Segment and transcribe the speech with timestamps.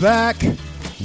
[0.00, 0.42] Back.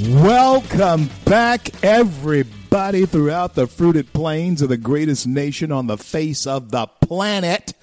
[0.08, 6.71] Welcome back, everybody throughout the fruited plains of the greatest nation on the face of
[6.71, 7.73] the planet.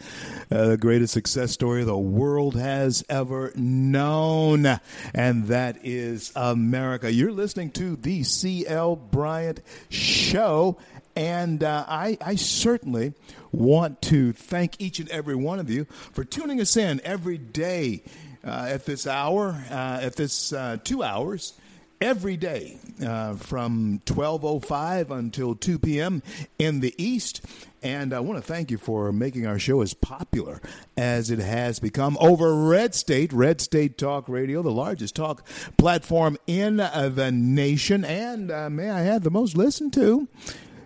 [0.51, 4.81] Uh, the greatest success story the world has ever known,
[5.15, 7.13] and that is America.
[7.13, 8.97] You're listening to the C.L.
[8.97, 9.61] Bryant
[9.91, 10.79] Show,
[11.15, 13.13] and uh, I, I certainly
[13.51, 18.03] want to thank each and every one of you for tuning us in every day
[18.45, 21.55] uh, at this hour, uh, at this uh, two hours,
[22.01, 26.23] every day uh, from 12.05 until 2 p.m.
[26.59, 27.45] in the East.
[27.83, 30.61] And I want to thank you for making our show as popular
[30.97, 35.47] as it has become over Red State, Red State Talk Radio, the largest talk
[35.79, 40.29] platform in the nation, and uh, may I add, the most listened to.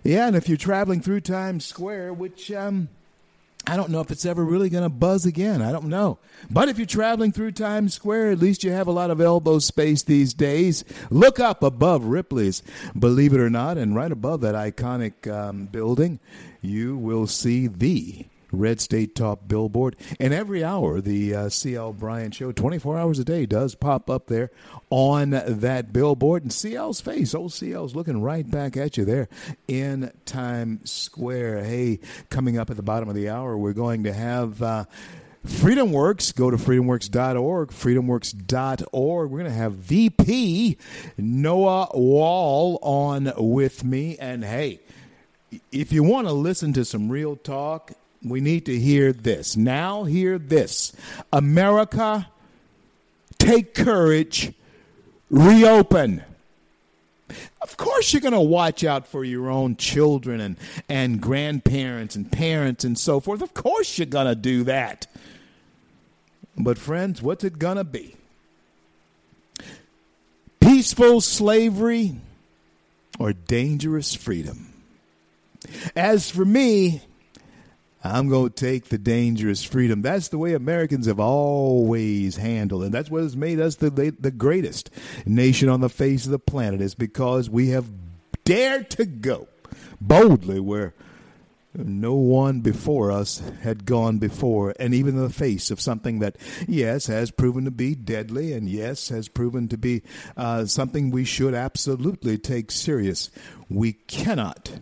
[0.03, 2.89] Yeah, and if you're traveling through Times Square, which um,
[3.67, 5.61] I don't know if it's ever really going to buzz again.
[5.61, 6.19] I don't know.
[6.49, 9.59] But if you're traveling through Times Square, at least you have a lot of elbow
[9.59, 10.85] space these days.
[11.09, 12.63] Look up above Ripley's,
[12.97, 16.19] believe it or not, and right above that iconic um, building,
[16.61, 18.25] you will see the
[18.57, 19.95] Red State Talk billboard.
[20.19, 24.27] And every hour, the uh, CL Bryant Show, 24 hours a day, does pop up
[24.27, 24.51] there
[24.89, 26.43] on that billboard.
[26.43, 29.29] And CL's face, old CL's looking right back at you there
[29.67, 31.63] in Times Square.
[31.63, 34.61] Hey, coming up at the bottom of the hour, we're going to have.
[34.61, 34.85] Uh,
[35.45, 39.31] FreedomWorks, go to freedomworks.org, freedomworks.org.
[39.31, 40.77] We're going to have VP
[41.17, 44.17] Noah Wall on with me.
[44.17, 44.81] And hey,
[45.71, 49.55] if you want to listen to some real talk we need to hear this.
[49.55, 50.93] Now, hear this
[51.31, 52.27] America,
[53.37, 54.53] take courage,
[55.29, 56.23] reopen.
[57.61, 60.57] Of course, you're going to watch out for your own children and,
[60.87, 63.41] and grandparents and parents and so forth.
[63.41, 65.07] Of course, you're going to do that.
[66.57, 68.15] But, friends, what's it going to be?
[70.59, 72.15] Peaceful slavery
[73.19, 74.73] or dangerous freedom?
[75.95, 77.01] As for me,
[78.03, 80.01] I'm going to take the dangerous freedom.
[80.01, 82.91] That's the way Americans have always handled it.
[82.91, 84.89] That's what has made us the, the greatest
[85.25, 87.87] nation on the face of the planet is because we have
[88.43, 89.47] dared to go
[89.99, 90.93] boldly where
[91.73, 96.35] no one before us had gone before, and even in the face of something that,
[96.67, 100.01] yes, has proven to be deadly, and yes, has proven to be
[100.35, 103.29] uh, something we should absolutely take serious.
[103.69, 104.79] We cannot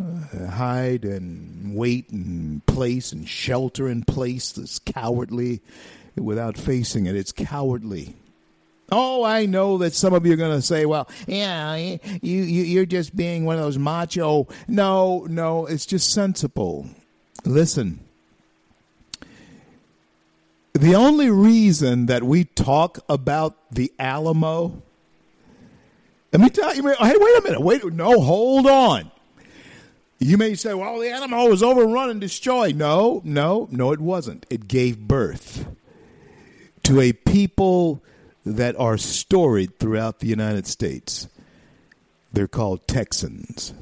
[0.00, 5.60] uh, hide and wait and place and shelter in place that's cowardly
[6.16, 7.16] without facing it.
[7.16, 8.16] It's cowardly.
[8.90, 12.42] Oh, I know that some of you are going to say, well, yeah, you, you,
[12.42, 14.48] you're just being one of those macho.
[14.68, 16.86] No, no, it's just sensible.
[17.44, 18.00] Listen,
[20.74, 24.82] the only reason that we talk about the Alamo,
[26.32, 29.10] let me tell you, hey, wait a minute, wait, no, hold on.
[30.22, 32.76] You may say, well, the Alamo was overrun and destroyed.
[32.76, 34.46] No, no, no, it wasn't.
[34.48, 35.66] It gave birth
[36.84, 38.00] to a people
[38.46, 41.26] that are storied throughout the United States.
[42.32, 43.74] They're called Texans.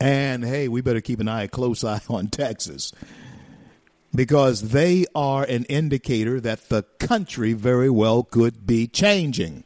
[0.00, 2.90] And hey, we better keep an eye, a close eye on Texas
[4.14, 9.64] because they are an indicator that the country very well could be changing.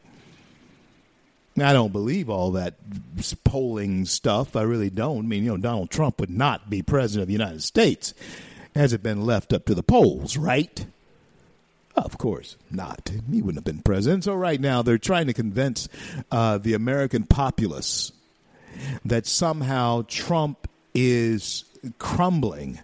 [1.56, 2.74] I don't believe all that
[3.44, 4.56] polling stuff.
[4.56, 5.24] I really don't.
[5.24, 8.12] I mean, you know, Donald Trump would not be president of the United States.
[8.74, 10.84] Has it been left up to the polls, right?
[11.96, 13.12] Of course not.
[13.30, 14.24] He wouldn't have been president.
[14.24, 15.88] So right now they're trying to convince
[16.32, 18.10] uh, the American populace
[19.04, 21.64] that somehow Trump is
[21.98, 22.80] crumbling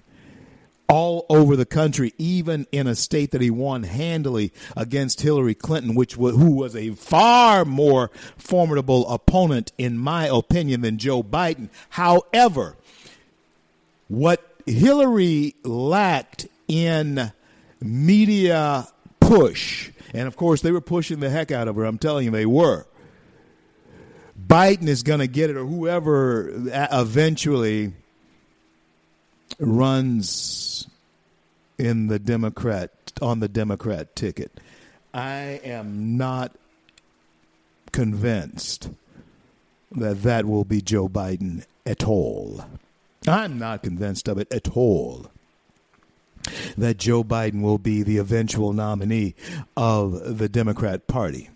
[0.91, 5.95] all over the country, even in a state that he won handily against Hillary Clinton,
[5.95, 11.69] which was, who was a far more formidable opponent, in my opinion, than Joe Biden.
[11.91, 12.77] However,
[14.09, 17.33] what Hillary lacked in
[17.81, 18.89] media
[19.21, 21.85] push And of course, they were pushing the heck out of her.
[21.85, 22.87] I'm telling you, they were.
[24.45, 27.93] Biden is going to get it, or whoever uh, eventually
[29.59, 30.80] runs
[31.81, 32.91] in the Democrat
[33.23, 34.61] on the Democrat ticket.
[35.15, 36.53] I am not
[37.91, 38.91] convinced
[39.91, 42.65] that that will be Joe Biden at all.
[43.27, 45.31] I'm not convinced of it at all.
[46.77, 49.35] That Joe Biden will be the eventual nominee
[49.76, 51.50] of the Democrat Party.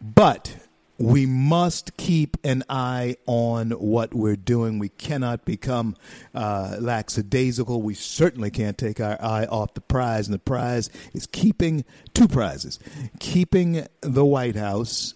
[0.00, 0.56] But
[1.02, 4.78] we must keep an eye on what we're doing.
[4.78, 5.96] We cannot become
[6.32, 7.82] uh, lackadaisical.
[7.82, 11.84] We certainly can't take our eye off the prize, and the prize is keeping
[12.14, 12.78] two prizes
[13.18, 15.14] keeping the White House,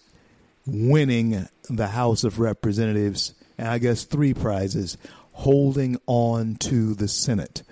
[0.65, 4.97] winning the House of Representatives, and I guess three prizes
[5.31, 7.63] holding on to the Senate.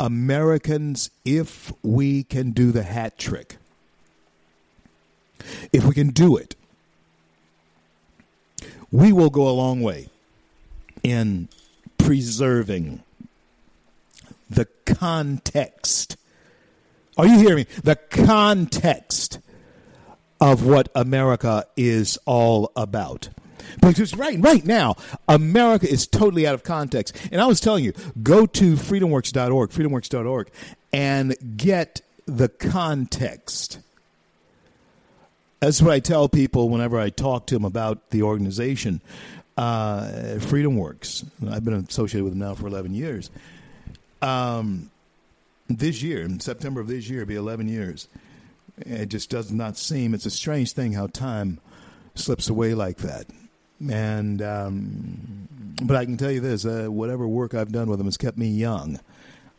[0.00, 3.58] Americans, if we can do the hat trick,
[5.72, 6.55] if we can do it,
[8.96, 10.08] we will go a long way
[11.02, 11.48] in
[11.98, 13.02] preserving
[14.48, 16.16] the context.
[17.18, 17.66] Are you hearing me?
[17.84, 19.38] The context
[20.40, 23.28] of what America is all about.
[23.82, 24.96] Because right, right now,
[25.28, 27.14] America is totally out of context.
[27.30, 30.50] And I was telling you, go to freedomworks.org, freedomworks.org,
[30.94, 33.80] and get the context
[35.60, 39.00] that's what I tell people whenever I talk to them about the organization,
[39.56, 41.24] uh, Freedom Works.
[41.48, 43.30] I've been associated with them now for 11 years.
[44.20, 44.90] Um,
[45.68, 48.08] this year, in September of this year, it'll be 11 years.
[48.78, 51.60] It just does not seem, it's a strange thing how time
[52.14, 53.26] slips away like that.
[53.90, 55.48] And, um,
[55.82, 58.36] but I can tell you this uh, whatever work I've done with them has kept
[58.38, 59.00] me young.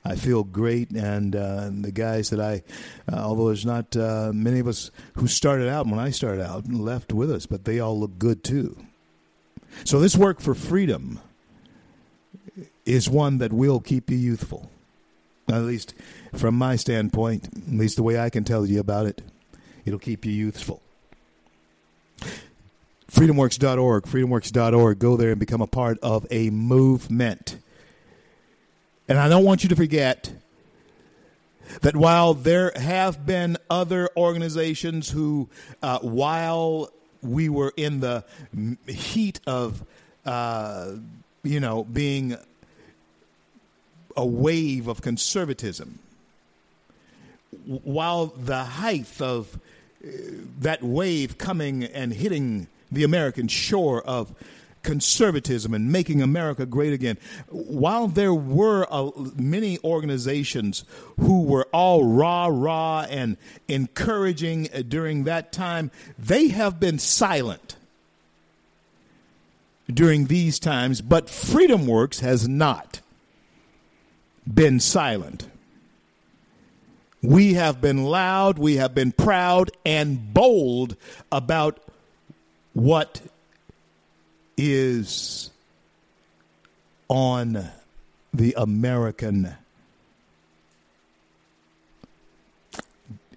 [0.08, 2.64] I feel great, and, uh, the guys that I,
[3.12, 6.72] uh, although there's not uh, many of us who started out when I started out
[6.72, 8.78] left with us, but they all look good too.
[9.84, 11.20] So this work for freedom
[12.86, 14.72] is one that will keep you youthful,
[15.50, 15.94] at least
[16.34, 19.22] from my standpoint, at least the way I can tell you about it.
[19.86, 20.82] It'll keep you youthful.
[23.12, 25.00] Freedomworks.org, freedomworks.org.
[25.00, 27.58] Go there and become a part of a movement.
[29.08, 30.32] And I don't want you to forget
[31.82, 35.48] that while there have been other organizations who,
[35.82, 38.26] uh, while we were in the
[38.86, 39.84] heat of,
[40.26, 40.92] uh,
[41.44, 42.38] you know, being
[44.16, 46.00] a wave of conservatism,
[47.66, 49.58] while the height of
[50.04, 50.10] uh,
[50.60, 54.34] that wave coming and hitting the American shore of
[54.88, 57.18] conservatism and making America great again.
[57.50, 60.86] While there were uh, many organizations
[61.20, 63.36] who were all rah rah and
[63.68, 67.76] encouraging during that time, they have been silent
[69.94, 73.02] during these times, but Freedom Works has not
[74.52, 75.50] been silent.
[77.22, 80.96] We have been loud, we have been proud and bold
[81.30, 81.84] about
[82.72, 83.20] what
[84.58, 85.52] is
[87.08, 87.70] on
[88.34, 89.56] the American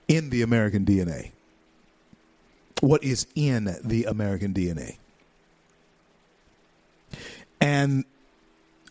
[0.08, 1.30] in the American DNA.
[2.80, 4.96] What is in the American DNA.
[7.60, 8.04] And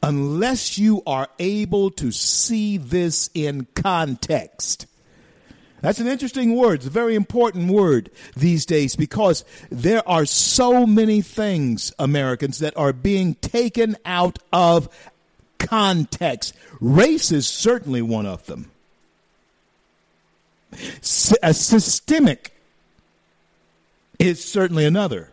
[0.01, 4.85] unless you are able to see this in context,
[5.81, 6.75] that's an interesting word.
[6.75, 12.75] It's a very important word these days because there are so many things, Americans, that
[12.77, 14.89] are being taken out of
[15.57, 16.55] context.
[16.79, 18.71] Race is certainly one of them.
[21.41, 22.53] A systemic
[24.19, 25.29] is certainly another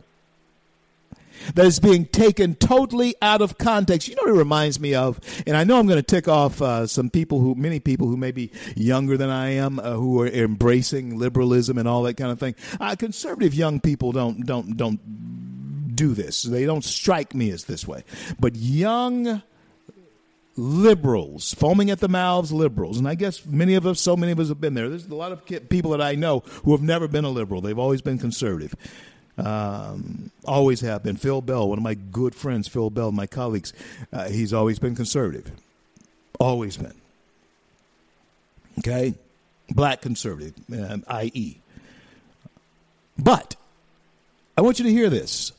[1.54, 4.08] that is being taken totally out of context.
[4.08, 5.20] You know what it reminds me of?
[5.46, 8.16] And I know I'm going to tick off uh, some people who, many people who
[8.16, 12.30] may be younger than I am, uh, who are embracing liberalism and all that kind
[12.30, 12.54] of thing.
[12.80, 15.00] Uh, conservative young people don't don't don't
[15.96, 16.42] do this.
[16.42, 18.04] They don't strike me as this way.
[18.38, 19.42] But young
[20.56, 24.40] liberals, foaming at the mouths liberals, and I guess many of us, so many of
[24.40, 24.88] us have been there.
[24.88, 27.60] There's a lot of people that I know who have never been a liberal.
[27.60, 28.74] They've always been conservative.
[29.38, 31.16] Um, always have been.
[31.16, 33.72] Phil Bell, one of my good friends, Phil Bell, my colleagues,
[34.12, 35.50] uh, he's always been conservative.
[36.38, 36.94] Always been.
[38.78, 39.14] Okay?
[39.70, 41.58] Black conservative, um, i.e.
[43.18, 43.56] But
[44.56, 45.52] I want you to hear this.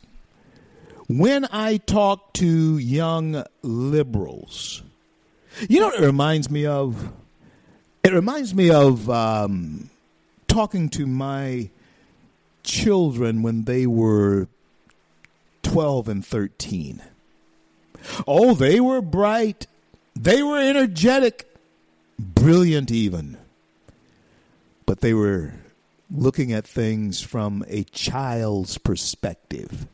[1.08, 4.82] When I talk to young liberals,
[5.70, 7.12] you know what it reminds me of?
[8.04, 9.90] It reminds me of um,
[10.48, 11.70] talking to my
[12.68, 14.48] children when they were
[15.64, 17.02] 12 and 13.
[18.28, 19.66] Oh, they were bright.
[20.16, 21.52] They were energetic,
[22.20, 23.38] brilliant, even.
[24.86, 25.54] But they were
[26.12, 29.88] looking at things from a child's perspective.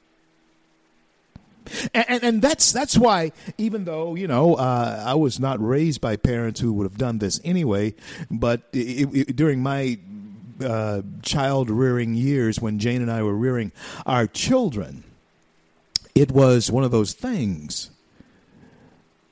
[1.93, 6.01] And, and, and, that's that's why even though you know uh, I was not raised
[6.01, 7.95] by parents who would have done this anyway,
[8.29, 9.97] but it, it, during my
[10.61, 13.71] uh, child rearing years when Jane and I were rearing
[14.05, 15.03] our children,
[16.15, 17.89] it was one of those things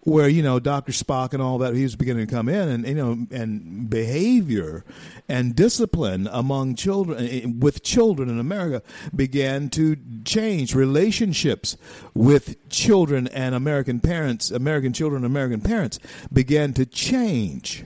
[0.03, 0.91] where you know Dr.
[0.91, 4.83] Spock and all that he was beginning to come in and you know and behavior
[5.29, 8.81] and discipline among children eh, with children in America
[9.15, 11.77] began to change relationships
[12.13, 15.99] with children and American parents American children and American parents
[16.33, 17.85] began to change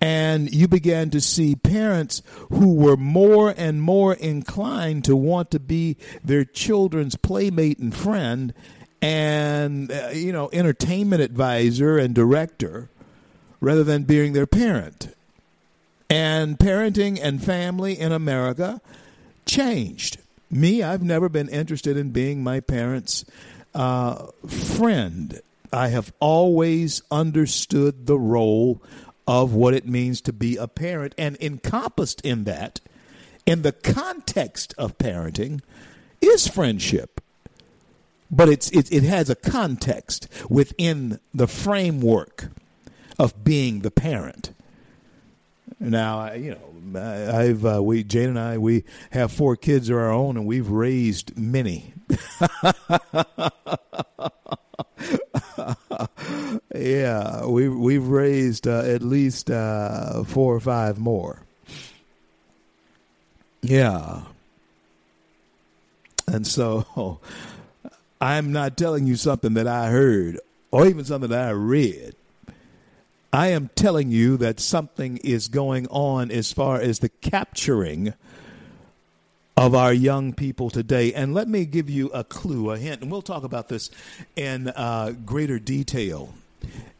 [0.00, 5.60] and you began to see parents who were more and more inclined to want to
[5.60, 8.52] be their children's playmate and friend
[9.00, 12.88] and uh, you know entertainment advisor and director
[13.60, 15.14] rather than being their parent.
[16.08, 18.80] And parenting and family in america
[19.46, 20.18] changed.
[20.50, 23.24] Me i've never been interested in being my parents
[23.74, 25.40] uh, friend.
[25.72, 28.82] I have always understood the role
[29.40, 32.80] of what it means to be a parent and encompassed in that
[33.46, 35.60] in the context of parenting
[36.20, 37.20] is friendship
[38.32, 42.48] but it's it, it has a context within the framework
[43.18, 44.54] of being the parent.
[45.78, 46.58] Now, you know,
[46.98, 50.70] I've uh, we Jane and I we have four kids of our own, and we've
[50.70, 51.92] raised many.
[56.74, 61.42] yeah, we we've raised uh, at least uh, four or five more.
[63.60, 64.22] Yeah,
[66.26, 67.20] and so
[68.20, 70.38] I'm not telling you something that I heard
[70.70, 72.14] or even something that I read.
[73.32, 78.12] I am telling you that something is going on as far as the capturing
[79.62, 81.14] of our young people today.
[81.14, 83.90] And let me give you a clue, a hint, and we'll talk about this
[84.34, 86.34] in uh, greater detail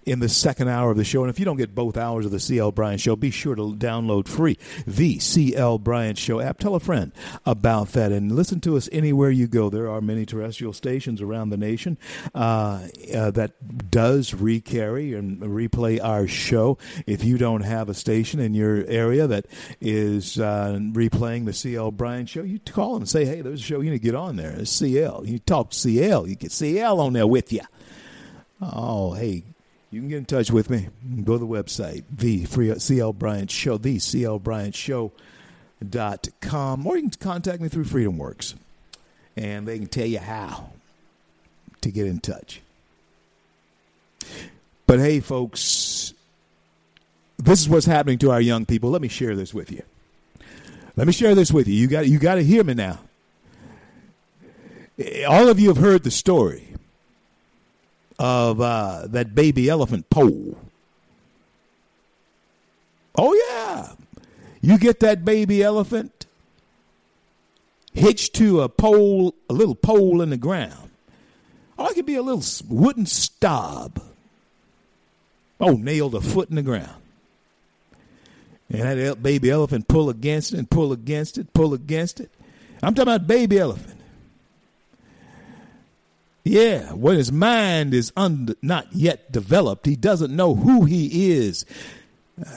[0.04, 1.23] in the second hour of the show.
[1.23, 3.75] And if you don't get both hours of the CL Bryant Show, be sure to
[3.75, 6.59] download free the CL Bryant Show app.
[6.59, 7.12] Tell a friend
[7.47, 9.71] about that and listen to us anywhere you go.
[9.71, 11.99] There are many terrestrial stations around the nation
[12.35, 16.78] uh, uh, that does recarry and replay our show.
[17.07, 19.47] If you don't have a station in your area that
[19.81, 23.62] is uh, replaying the CL Bryant Show, you call them and say, "Hey, there's a
[23.62, 24.50] show you need to get on there.
[24.50, 25.25] It's CL.
[25.26, 26.26] You talk CL.
[26.26, 27.61] You get CL on there with you."
[28.61, 29.42] Oh, hey,
[29.92, 30.88] you can get in touch with me.
[31.22, 35.12] Go to the website, the free CL Bryant Show, the CL Bryant Show
[35.88, 38.54] dot com, or you can contact me through Freedom Works,
[39.37, 40.70] and they can tell you how
[41.82, 42.62] to get in touch.
[44.87, 46.14] But hey, folks,
[47.37, 48.90] this is what's happening to our young people.
[48.90, 49.82] Let me share this with you.
[50.96, 51.75] Let me share this with you.
[51.75, 52.99] You got you got to hear me now.
[55.28, 56.71] All of you have heard the story
[58.22, 60.56] of uh, that baby elephant pole.
[63.16, 63.94] Oh, yeah.
[64.60, 66.26] You get that baby elephant
[67.92, 70.90] hitched to a pole, a little pole in the ground.
[71.76, 74.00] Or it could be a little wooden stub.
[75.60, 77.02] Oh, nailed a foot in the ground.
[78.70, 82.30] And that baby elephant pull against it and pull against it, pull against it.
[82.84, 84.00] I'm talking about baby elephant.
[86.44, 91.64] Yeah, when his mind is un- not yet developed, he doesn't know who he is,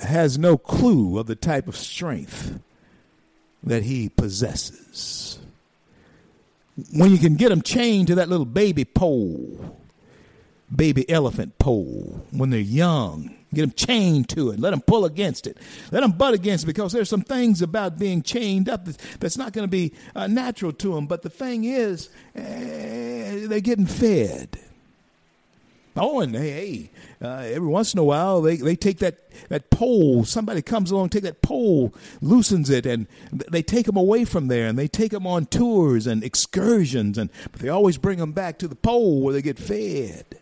[0.03, 2.59] has no clue of the type of strength
[3.63, 5.37] that he possesses.
[6.93, 9.74] When you can get him chained to that little baby pole,
[10.73, 14.59] baby elephant pole, when they're young, Get them chained to it.
[14.59, 15.57] Let them pull against it.
[15.89, 18.85] Let them butt against it because there's some things about being chained up
[19.19, 21.07] that's not going to be uh, natural to them.
[21.07, 22.41] But the thing is, uh,
[23.47, 24.59] they're getting fed.
[25.95, 26.89] Oh, and hey, hey
[27.21, 30.25] uh, every once in a while they, they take that, that pole.
[30.25, 34.67] Somebody comes along, take that pole, loosens it, and they take them away from there,
[34.67, 38.59] and they take them on tours and excursions, and but they always bring them back
[38.59, 40.37] to the pole where they get fed.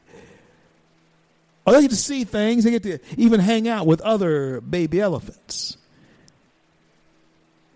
[1.65, 2.63] Oh, they get to see things.
[2.63, 5.77] They get to even hang out with other baby elephants.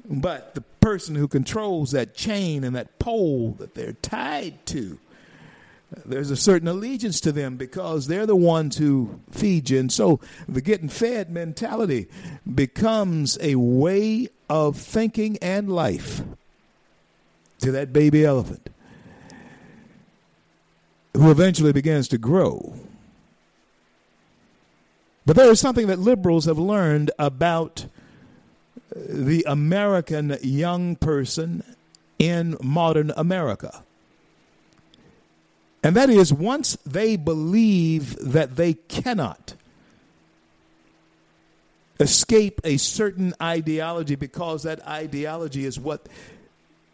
[0.10, 5.00] But the person who controls that chain and that pole that they're tied to
[6.06, 9.80] there's a certain allegiance to them because they're the ones who feed you.
[9.80, 12.08] And so the getting fed mentality
[12.54, 16.22] becomes a way of thinking and life
[17.60, 18.70] to that baby elephant
[21.14, 22.76] who eventually begins to grow.
[25.28, 27.88] But there is something that liberals have learned about
[28.96, 31.64] the American young person
[32.18, 33.84] in modern America.
[35.84, 39.56] And that is once they believe that they cannot
[42.00, 46.08] escape a certain ideology because that ideology is what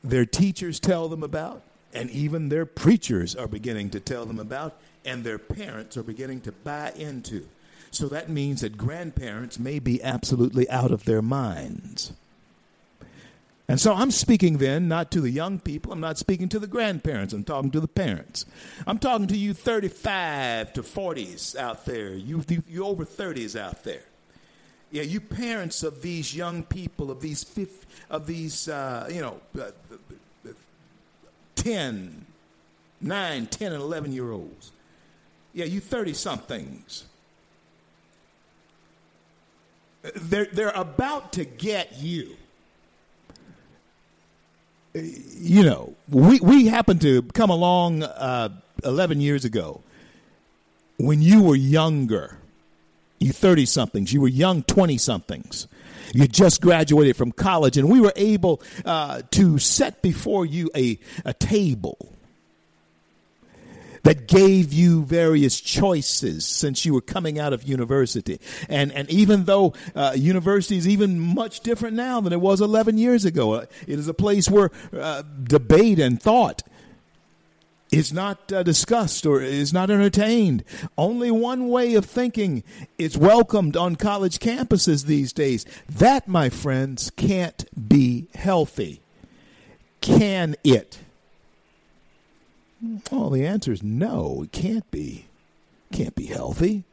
[0.04, 1.62] their teachers tell them about,
[1.94, 4.76] and even their preachers are beginning to tell them about,
[5.06, 7.46] and their parents are beginning to buy into.
[7.94, 12.12] So that means that grandparents may be absolutely out of their minds.
[13.68, 16.68] And so I'm speaking then not to the young people, I'm not speaking to the
[16.68, 18.46] grandparents, I'm talking to the parents.
[18.86, 24.04] I'm talking to you 35 to 40s out there, you, you over 30s out there.
[24.92, 29.40] Yeah, you parents of these young people, of these fifth, of these, uh, you know,
[29.60, 29.72] uh,
[31.56, 32.26] 10,
[33.02, 34.72] 9, 10, and 11 year olds.
[35.54, 37.06] Yeah, you 30 somethings.
[40.16, 42.36] They're, they're about to get you.
[44.94, 48.50] You know, we, we happened to come along uh,
[48.84, 49.82] 11 years ago.
[50.98, 52.38] When you were younger,
[53.20, 55.68] you 30 somethings, you were young 20 somethings.
[56.14, 61.00] You just graduated from college, and we were able uh, to set before you a,
[61.26, 62.13] a table
[64.04, 68.40] that gave you various choices since you were coming out of university.
[68.70, 72.98] And, and even though uh, university is even much different now than it was 11
[72.98, 76.64] years ago, uh, it is a place where uh, debate and thought
[77.92, 80.64] is not uh, discussed or is not entertained.
[80.98, 82.64] Only one way of thinking
[82.98, 85.66] is welcomed on college campuses these days.
[85.88, 89.02] That, my friends, can't be healthy.
[90.02, 91.00] Can it?
[93.12, 95.26] Well, the answer is no, it can't be.
[95.92, 96.84] can't be healthy.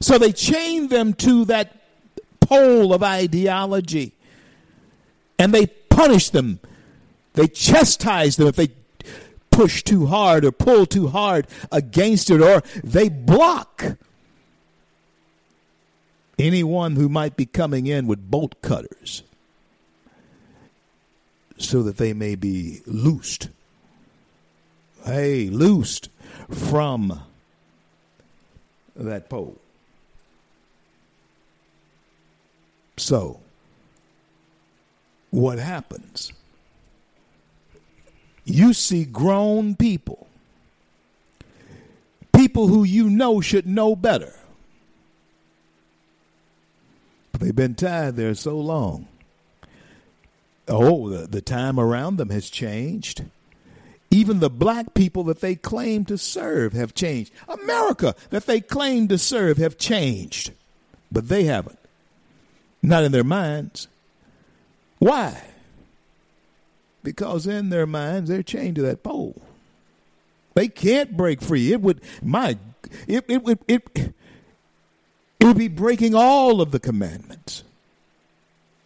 [0.00, 1.76] So they chain them to that
[2.40, 4.12] pole of ideology
[5.38, 6.60] and they punish them.
[7.34, 8.70] They chastise them if they
[9.50, 13.96] push too hard or pull too hard against it, or they block
[16.38, 19.22] anyone who might be coming in with bolt cutters
[21.58, 23.48] so that they may be loosed
[25.06, 26.10] hey, loosed
[26.50, 27.22] from
[28.96, 29.56] that pole.
[32.96, 33.40] So,
[35.30, 36.32] what happens?
[38.44, 40.26] You see grown people,
[42.34, 44.34] people who you know should know better.
[47.32, 49.08] But they've been tied there so long.
[50.68, 53.24] Oh, the, the time around them has changed.
[54.10, 57.32] Even the black people that they claim to serve have changed.
[57.48, 60.52] America that they claim to serve have changed,
[61.10, 61.78] but they haven't.
[62.82, 63.88] Not in their minds.
[64.98, 65.42] Why?
[67.02, 69.40] Because in their minds they're chained to that pole.
[70.54, 71.72] They can't break free.
[71.72, 72.58] It would my
[73.06, 74.14] it it would it, it,
[75.40, 77.62] it would be breaking all of the commandments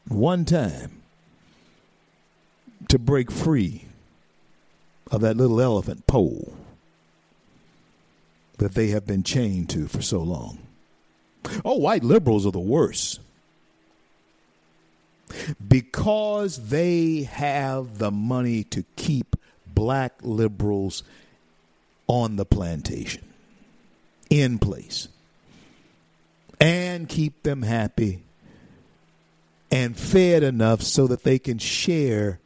[0.08, 1.02] one time
[2.88, 3.84] to break free
[5.10, 6.54] of that little elephant pole
[8.58, 10.58] that they have been chained to for so long.
[11.64, 13.20] Oh, white liberals are the worst.
[15.66, 21.02] Because they have the money to keep black liberals
[22.06, 23.22] on the plantation,
[24.28, 25.08] in place,
[26.60, 28.22] and keep them happy
[29.70, 32.39] and fed enough so that they can share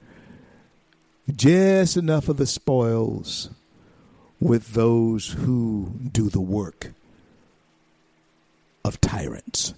[1.35, 3.51] just enough of the spoils
[4.41, 6.93] with those who do the work
[8.85, 9.75] of tyrants.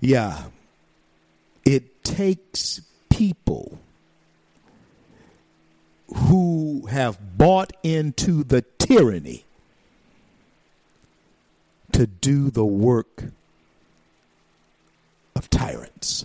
[0.00, 0.44] Yeah,
[1.64, 3.78] it takes people
[6.14, 9.44] who have bought into the tyranny
[11.92, 13.24] to do the work
[15.34, 16.24] of tyrants.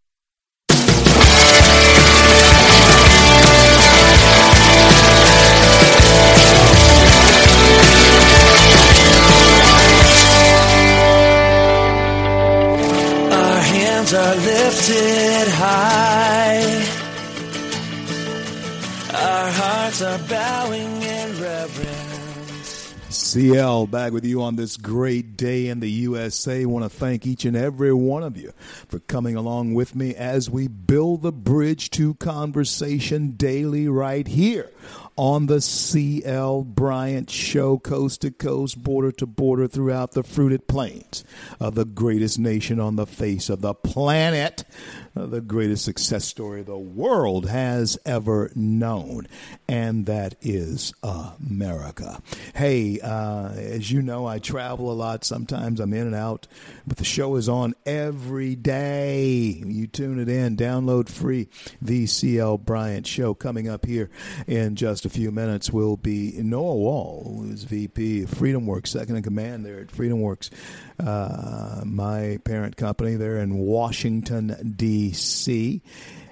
[23.31, 26.65] CL back with you on this great day in the USA.
[26.65, 28.51] want to thank each and every one of you
[28.89, 34.69] for coming along with me as we build the bridge to conversation daily right here
[35.17, 41.23] on the CL Bryant Show, coast to coast, border to border, throughout the fruited plains
[41.59, 44.63] of the greatest nation on the face of the planet,
[45.15, 49.27] uh, the greatest success story the world has ever known,
[49.67, 52.21] and that is America.
[52.55, 55.25] Hey, uh, as you know, I travel a lot.
[55.25, 56.47] Sometimes I'm in and out,
[56.87, 59.61] but the show is on every day.
[59.65, 61.49] You tune it in, download free
[61.81, 64.09] the CL Bryant Show coming up here
[64.47, 69.23] in just a few minutes will be Noah Wall, who's VP of FreedomWorks, second in
[69.23, 70.49] command there at FreedomWorks,
[70.99, 75.81] uh, my parent company there in Washington, D.C.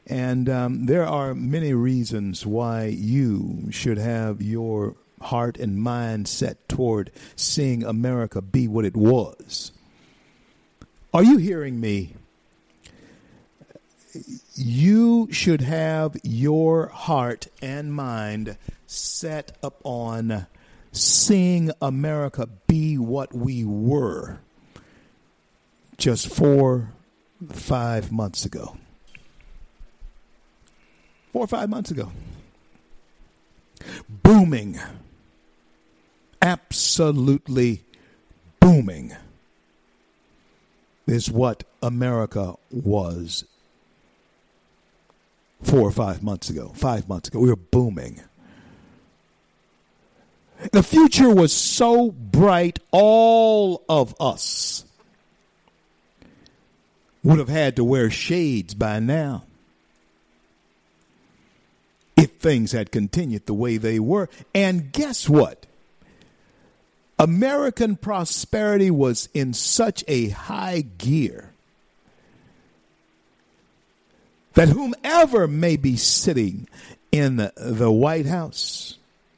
[0.08, 6.67] And um, there are many reasons why you should have your heart and mind set
[6.69, 9.71] toward seeing America be what it was.
[11.13, 12.13] Are you hearing me?
[14.55, 20.47] You should have your heart and mind set upon
[20.91, 24.39] seeing America be what we were
[25.97, 26.91] just four,
[27.51, 28.77] five months ago.
[31.31, 32.11] Four or five months ago.
[34.09, 34.79] Booming.
[36.41, 37.83] Absolutely
[38.59, 39.15] booming
[41.05, 43.43] is what America was
[45.61, 46.71] four or five months ago.
[46.75, 47.39] Five months ago.
[47.39, 48.21] We were booming.
[50.71, 54.83] The future was so bright, all of us
[57.23, 59.43] would have had to wear shades by now
[62.17, 64.29] if things had continued the way they were.
[64.53, 65.65] And guess what?
[67.17, 71.48] American prosperity was in such a high gear
[74.53, 76.67] that whomever may be sitting
[77.12, 78.97] in the White House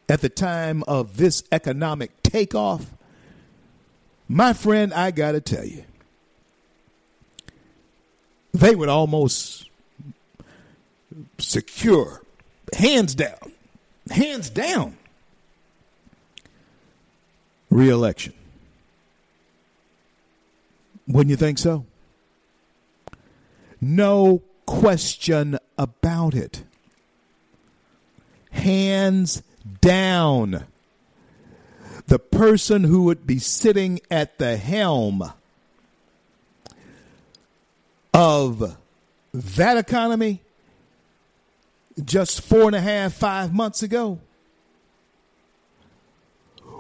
[0.09, 2.93] at the time of this economic takeoff,
[4.27, 5.83] my friend, I got to tell you,
[8.53, 9.69] they would almost
[11.37, 12.21] secure,
[12.73, 13.51] hands down,
[14.09, 14.97] hands down,
[17.69, 18.33] reelection.
[21.07, 21.85] Wouldn't you think so?
[23.81, 26.63] No question about it.
[28.51, 29.41] Hands
[29.81, 30.65] down.
[32.07, 35.31] The person who would be sitting at the helm
[38.13, 38.77] of
[39.33, 40.41] that economy
[42.03, 44.19] just four and a half, five months ago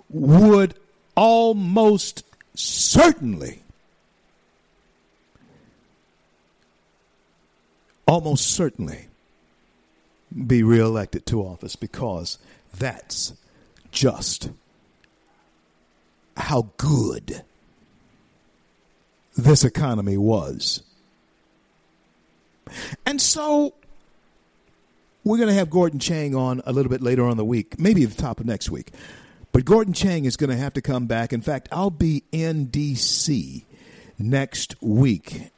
[0.09, 0.75] would
[1.15, 3.63] almost certainly,
[8.11, 9.07] almost certainly
[10.45, 12.37] be reelected to office because
[12.77, 13.31] that's
[13.89, 14.49] just
[16.35, 17.41] how good
[19.37, 20.83] this economy was.
[23.05, 23.73] And so
[25.23, 28.03] we're going to have Gordon Chang on a little bit later on the week, maybe
[28.03, 28.91] at the top of next week.
[29.53, 31.31] But Gordon Chang is going to have to come back.
[31.31, 33.65] In fact, I'll be in D.C.
[34.19, 35.51] next week.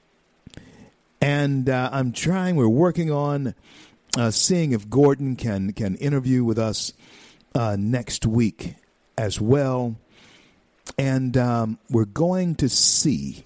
[1.23, 3.55] And uh, I'm trying, we're working on
[4.17, 6.91] uh, seeing if Gordon can, can interview with us
[7.55, 8.75] uh, next week
[9.17, 9.95] as well.
[10.97, 13.45] And um, we're going to see,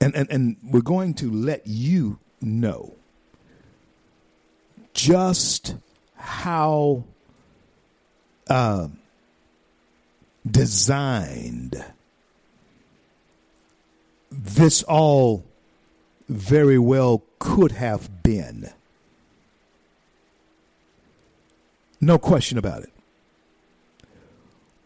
[0.00, 2.94] and, and, and we're going to let you know
[4.94, 5.74] just
[6.16, 7.04] how
[8.48, 8.88] uh,
[10.50, 11.84] designed
[14.30, 15.44] this all
[16.28, 18.70] very well could have been.
[22.00, 22.92] No question about it.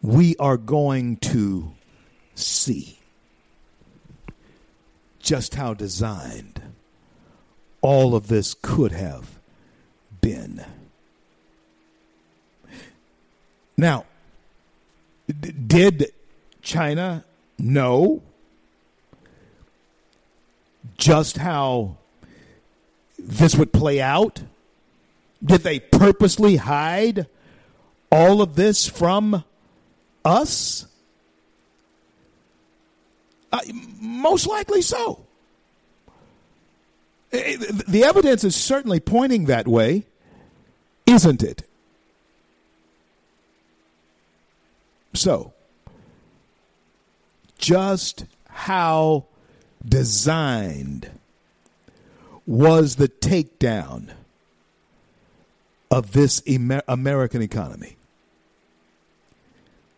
[0.01, 1.73] We are going to
[2.35, 2.99] see
[5.19, 6.61] just how designed
[7.81, 9.39] all of this could have
[10.21, 10.63] been.
[13.77, 14.05] Now,
[15.27, 16.11] d- did
[16.61, 17.23] China
[17.57, 18.21] know
[20.99, 21.97] just how
[23.17, 24.43] this would play out?
[25.43, 27.25] Did they purposely hide
[28.11, 29.43] all of this from
[30.23, 30.85] us?
[33.51, 33.61] Uh,
[33.99, 35.25] most likely so.
[37.31, 40.03] The evidence is certainly pointing that way,
[41.05, 41.63] isn't it?
[45.13, 45.53] So,
[47.57, 49.25] just how
[49.87, 51.09] designed
[52.45, 54.11] was the takedown
[55.91, 57.95] of this Amer- American economy?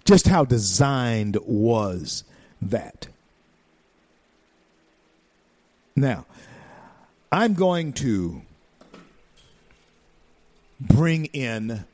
[0.06, 2.24] Just how designed was
[2.62, 3.08] that?
[5.96, 6.26] Now,
[7.32, 8.42] I'm going to
[10.80, 11.86] bring in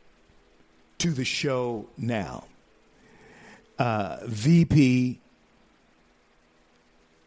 [0.99, 2.45] to the show now
[3.77, 5.19] uh, VP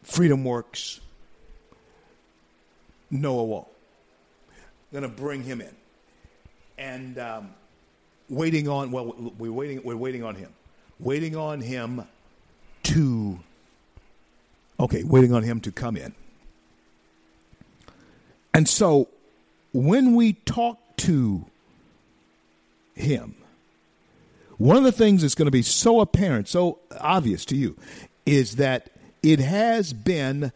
[0.02, 1.00] Freedom Works
[3.10, 3.70] Noah Wall.
[4.92, 5.74] Going to bring him in,
[6.78, 7.50] and um,
[8.28, 8.90] waiting on.
[8.90, 9.82] Well, we're waiting.
[9.84, 10.52] We're waiting on him.
[10.98, 12.04] Waiting on him
[12.84, 13.38] to.
[14.78, 16.14] Okay, waiting on him to come in.
[18.52, 19.08] And so,
[19.72, 21.44] when we talk to
[22.94, 23.36] him,
[24.58, 27.76] one of the things that's going to be so apparent, so obvious to you,
[28.26, 28.90] is that
[29.22, 30.52] it has been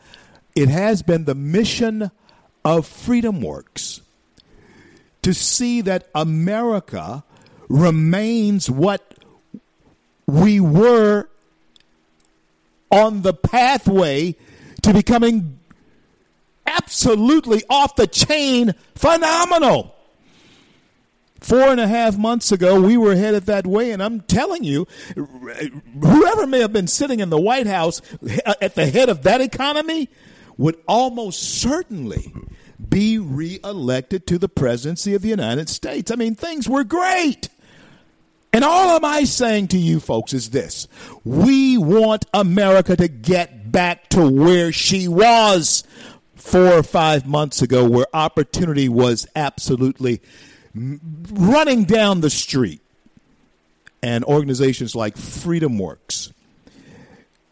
[0.54, 2.10] it has been the mission
[2.64, 4.00] of Freedom Works
[5.22, 7.24] to see that America
[7.68, 9.14] remains what
[10.26, 11.28] we were
[12.90, 14.36] on the pathway
[14.82, 15.58] to becoming
[16.66, 19.93] absolutely off the chain phenomenal.
[21.44, 24.86] Four and a half months ago, we were headed that way, and I'm telling you,
[25.14, 28.00] whoever may have been sitting in the White House
[28.62, 30.08] at the head of that economy
[30.56, 32.32] would almost certainly
[32.88, 36.10] be reelected to the presidency of the United States.
[36.10, 37.50] I mean, things were great.
[38.54, 40.88] And all am I saying to you folks is this
[41.24, 45.84] we want America to get back to where she was
[46.36, 50.22] four or five months ago, where opportunity was absolutely
[50.74, 52.80] running down the street.
[54.02, 56.32] And organizations like Freedom Works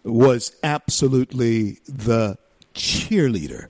[0.04, 2.36] was absolutely the
[2.74, 3.68] cheerleader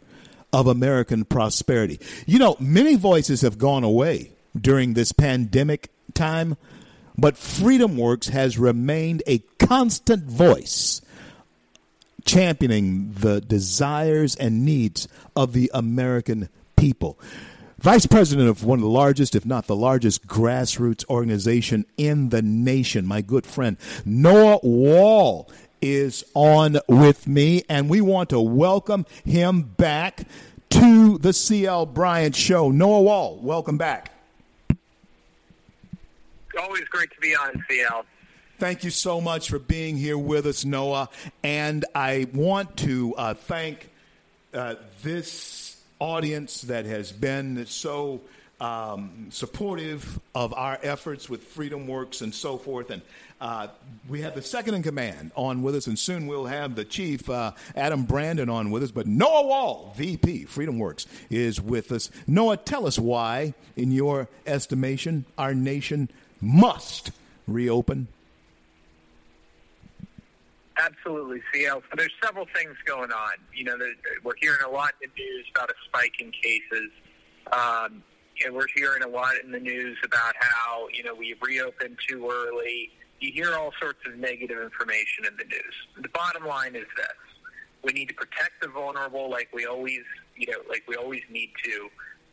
[0.52, 2.00] of American prosperity.
[2.26, 6.56] You know, many voices have gone away during this pandemic time,
[7.16, 11.00] but Freedom Works has remained a constant voice
[12.24, 17.18] championing the desires and needs of the American people.
[17.82, 22.40] Vice president of one of the largest, if not the largest, grassroots organization in the
[22.40, 29.04] nation, my good friend Noah Wall is on with me, and we want to welcome
[29.24, 30.28] him back
[30.70, 32.70] to the CL Bryant Show.
[32.70, 34.12] Noah Wall, welcome back.
[36.56, 38.06] Always great to be on CL.
[38.60, 41.08] Thank you so much for being here with us, Noah.
[41.42, 43.90] And I want to uh, thank
[44.54, 45.61] uh, this
[46.02, 48.20] audience that has been so
[48.60, 52.90] um, supportive of our efforts with Freedom Works and so forth.
[52.90, 53.02] And
[53.40, 53.68] uh,
[54.08, 57.30] we have the second in command on with us, and soon we'll have the chief,
[57.30, 58.90] uh, Adam Brandon, on with us.
[58.90, 62.10] But Noah Wall, VP, Freedom Works, is with us.
[62.26, 66.08] Noah, tell us why, in your estimation, our nation
[66.40, 67.12] must
[67.46, 68.08] reopen.
[70.78, 71.82] Absolutely, CL.
[71.90, 73.32] So there's several things going on.
[73.54, 73.76] You know,
[74.24, 76.90] we're hearing a lot in the news about a spike in cases.
[77.52, 78.02] Um,
[78.44, 82.28] and we're hearing a lot in the news about how, you know, we reopened too
[82.30, 82.90] early.
[83.20, 85.74] You hear all sorts of negative information in the news.
[86.00, 87.18] The bottom line is this.
[87.84, 90.02] We need to protect the vulnerable like we always,
[90.36, 91.88] you know, like we always need to.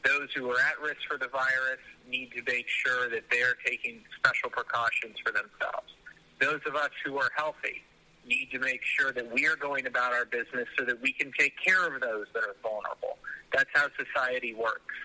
[0.06, 4.02] Those who are at risk for the virus need to make sure that they're taking
[4.17, 5.93] special precautions for themselves.
[6.39, 7.84] Those of us who are healthy
[8.30, 11.32] need to make sure that we are going about our business so that we can
[11.38, 13.18] take care of those that are vulnerable.
[13.54, 14.96] That's how society works.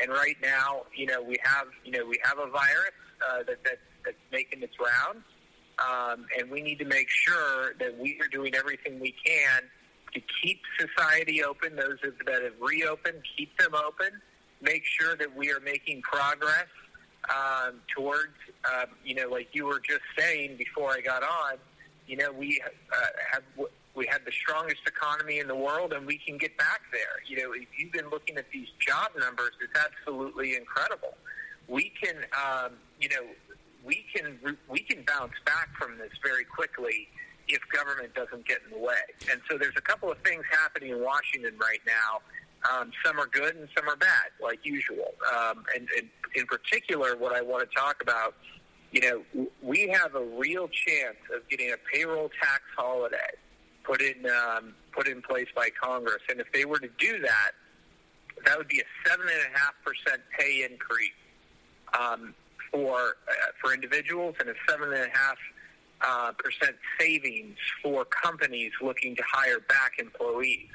[0.00, 3.62] And right now, you know, we have, you know, we have a virus uh, that,
[3.64, 5.24] that that's making its rounds,
[5.78, 9.62] um, and we need to make sure that we are doing everything we can
[10.14, 11.76] to keep society open.
[11.76, 14.20] Those that have reopened, keep them open.
[14.60, 16.66] Make sure that we are making progress
[17.30, 18.34] um, towards,
[18.72, 21.54] um, you know, like you were just saying before I got on.
[22.12, 22.60] You know, we
[22.92, 23.42] uh, have
[23.94, 27.24] we had the strongest economy in the world, and we can get back there.
[27.26, 31.16] You know, if you've been looking at these job numbers, it's absolutely incredible.
[31.68, 33.24] We can, um, you know,
[33.82, 37.08] we can we can bounce back from this very quickly
[37.48, 39.00] if government doesn't get in the way.
[39.30, 42.20] And so there's a couple of things happening in Washington right now.
[42.70, 45.14] Um, some are good and some are bad, like usual.
[45.34, 48.34] Um, and, and in particular, what I want to talk about,
[48.92, 53.16] you know, we have a real chance of getting a payroll tax holiday
[53.84, 56.22] put in um, put in place by Congress.
[56.28, 57.52] And if they were to do that,
[58.44, 61.10] that would be a seven and a half percent pay increase
[61.98, 62.34] um,
[62.70, 65.38] for uh, for individuals and a seven and a half
[66.02, 70.68] uh, percent savings for companies looking to hire back employees.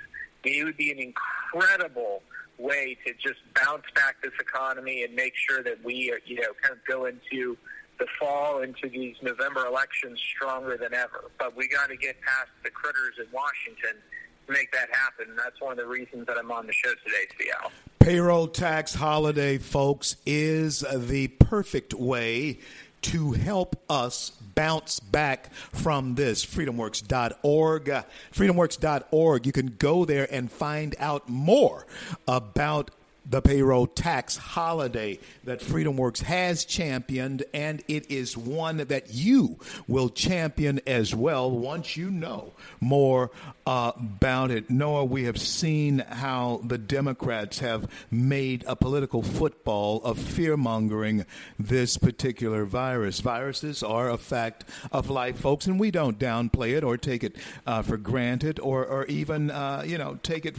[0.43, 2.23] I mean, it would be an incredible
[2.57, 6.73] way to just bounce back this economy and make sure that we, you know, kind
[6.73, 7.57] of go into
[7.99, 11.31] the fall into these November elections stronger than ever.
[11.39, 14.01] But we got to get past the critters in Washington
[14.45, 15.29] to make that happen.
[15.29, 17.71] And that's one of the reasons that I'm on the show today, CL.
[17.99, 22.59] Payroll tax holiday, folks, is the perfect way
[23.03, 26.45] to help us bounce back from this.
[26.45, 28.03] Freedomworks.org.
[28.33, 29.45] Freedomworks.org.
[29.45, 31.85] You can go there and find out more
[32.27, 32.91] about
[33.29, 40.09] the payroll tax holiday that FreedomWorks has championed, and it is one that you will
[40.09, 43.31] champion as well once you know more
[43.65, 44.69] uh, about it.
[44.69, 51.25] Noah, we have seen how the Democrats have made a political football of fear mongering
[51.59, 53.19] this particular virus.
[53.19, 57.35] Viruses are a fact of life, folks, and we don't downplay it or take it
[57.65, 60.55] uh, for granted or, or even, uh, you know, take it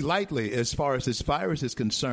[0.00, 2.03] lightly as far as this virus is concerned.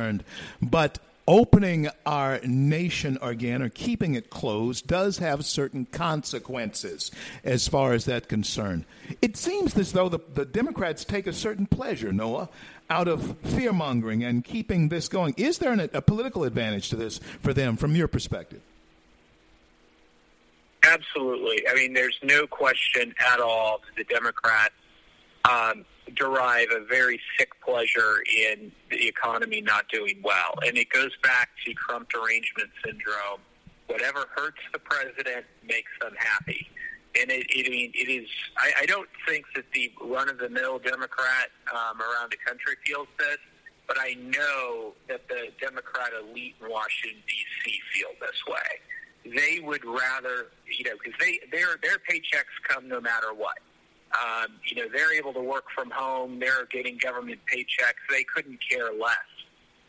[0.60, 7.10] But opening our nation again or keeping it closed does have certain consequences
[7.44, 8.84] as far as that concern.
[9.20, 12.48] It seems as though the, the Democrats take a certain pleasure, Noah,
[12.90, 15.34] out of fear mongering and keeping this going.
[15.36, 18.60] Is there an, a political advantage to this for them from your perspective?
[20.82, 21.66] Absolutely.
[21.68, 24.74] I mean, there's no question at all that the Democrats
[25.48, 30.54] um, derive a very sick pleasure in the economy not doing well.
[30.66, 33.40] And it goes back to Trump derangement syndrome.
[33.86, 36.68] Whatever hurts the president makes them happy.
[37.20, 38.28] And it, it, I mean, it is.
[38.56, 43.36] I, I don't think that the run-of-the-mill Democrat um, around the country feels this,
[43.86, 47.80] but I know that the Democrat elite in Washington D.C.
[47.92, 49.36] feel this way.
[49.36, 53.58] They would rather, you know, because they their their paychecks come no matter what.
[54.20, 56.38] Um, you know, they're able to work from home.
[56.38, 57.94] They're getting government paychecks.
[58.10, 59.16] They couldn't care less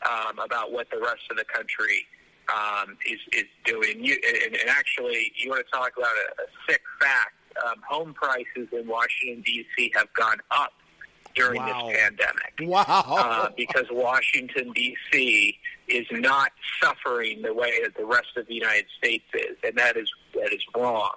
[0.09, 2.05] um, about what the rest of the country
[2.53, 4.03] um, is, is doing.
[4.03, 7.33] You, and, and actually, you want to talk about a, a sick fact.
[7.67, 9.91] Um, home prices in Washington, D.C.
[9.95, 10.73] have gone up
[11.35, 11.87] during Wow.
[11.89, 13.03] this pandemic Wow.
[13.09, 15.59] uh, because Washington D.C.
[15.87, 19.97] is not suffering the way that the rest of the United States is, and that
[19.97, 21.11] is that is wrong.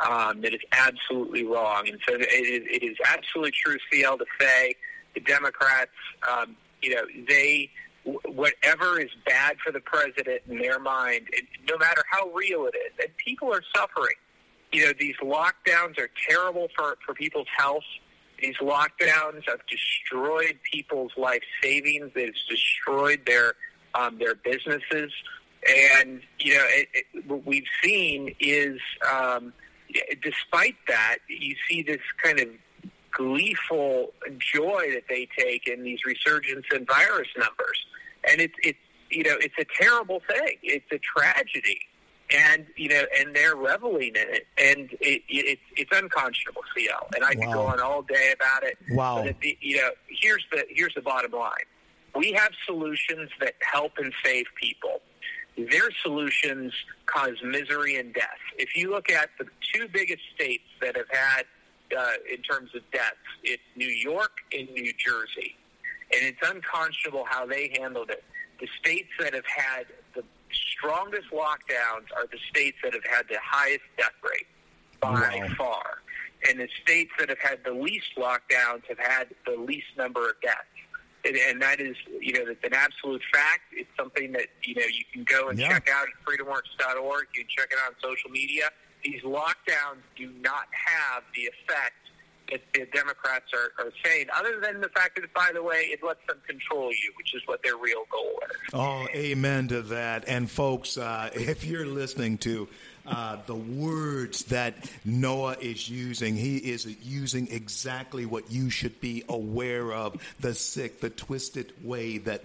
[0.00, 4.24] Um, that is absolutely wrong, and so it is, it is absolutely true, CL, to
[4.40, 4.74] say
[5.14, 5.90] the Democrats,
[6.26, 7.70] um, you know, they
[8.04, 12.74] whatever is bad for the president in their mind, it, no matter how real it
[12.74, 14.16] is, and people are suffering.
[14.72, 17.84] You know, these lockdowns are terrible for for people's health.
[18.40, 22.12] These lockdowns have destroyed people's life savings.
[22.14, 23.54] They've destroyed their
[23.94, 25.12] um, their businesses,
[25.68, 28.80] and you know it, it, what we've seen is,
[29.12, 29.52] um,
[30.22, 32.48] despite that, you see this kind of
[33.12, 37.84] gleeful joy that they take in these resurgence in virus numbers,
[38.30, 38.78] and it's it's
[39.10, 40.56] you know it's a terrible thing.
[40.62, 41.80] It's a tragedy
[42.32, 47.08] and you know, and they're reveling in it, and it, it, it's it's unconscionable, CL.
[47.16, 47.52] And I could Wow.
[47.54, 48.78] go on all day about it.
[48.90, 49.22] Wow.
[49.24, 51.66] But the, you know, here's the here's the bottom line:
[52.14, 55.00] we have solutions that help and save people.
[55.68, 56.72] Their solutions
[57.06, 58.38] cause misery and death.
[58.58, 61.44] If you look at the two biggest states that have had,
[61.96, 65.56] uh, in terms of deaths, it's New York and New Jersey,
[66.12, 68.24] and it's unconscionable how they handled it.
[68.60, 70.22] The states that have had the
[70.78, 74.46] strongest lockdowns are the states that have had the highest death rate
[75.00, 75.10] by
[75.48, 75.54] Wow.
[75.56, 76.02] far.
[76.48, 80.40] And the states that have had the least lockdowns have had the least number of
[80.40, 80.64] deaths.
[81.24, 83.62] And, and that is, you know, that's an absolute fact.
[83.72, 85.68] It's something that, you know, you can go and Yeah.
[85.68, 87.26] check out at freedomworks.org.
[87.34, 88.70] You can check it out on social media.
[89.04, 91.94] These lockdowns do not have the effect
[92.50, 96.00] that the Democrats are, are saying, other than the fact that, by the way, it
[96.02, 98.56] lets them control you, which is what their real goal is.
[98.72, 100.24] Oh, amen to that.
[100.26, 102.68] And folks, uh, if you're listening to
[103.10, 109.24] uh, the words that Noah is using, he is using exactly what you should be
[109.28, 112.44] aware of the sick, the twisted way that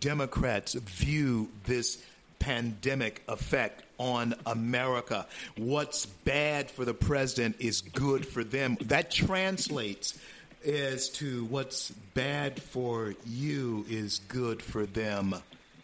[0.00, 2.02] Democrats view this
[2.38, 5.26] pandemic effect on America.
[5.56, 8.78] What's bad for the president is good for them.
[8.82, 10.18] That translates
[10.66, 15.34] as to what's bad for you is good for them.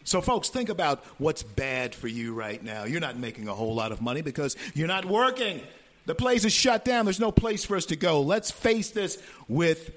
[0.05, 2.85] So, folks, think about what's bad for you right now.
[2.85, 5.59] You're not making a whole lot of money because you're not working.
[6.05, 7.05] The place is shut down.
[7.05, 8.21] There's no place for us to go.
[8.21, 9.91] Let's face this with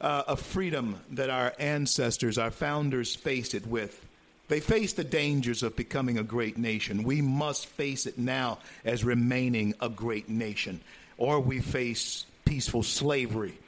[0.00, 4.04] uh, a freedom that our ancestors, our founders, faced it with.
[4.48, 7.04] They faced the dangers of becoming a great nation.
[7.04, 10.80] We must face it now as remaining a great nation,
[11.18, 13.58] or we face peaceful slavery.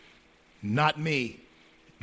[0.63, 1.41] Not me,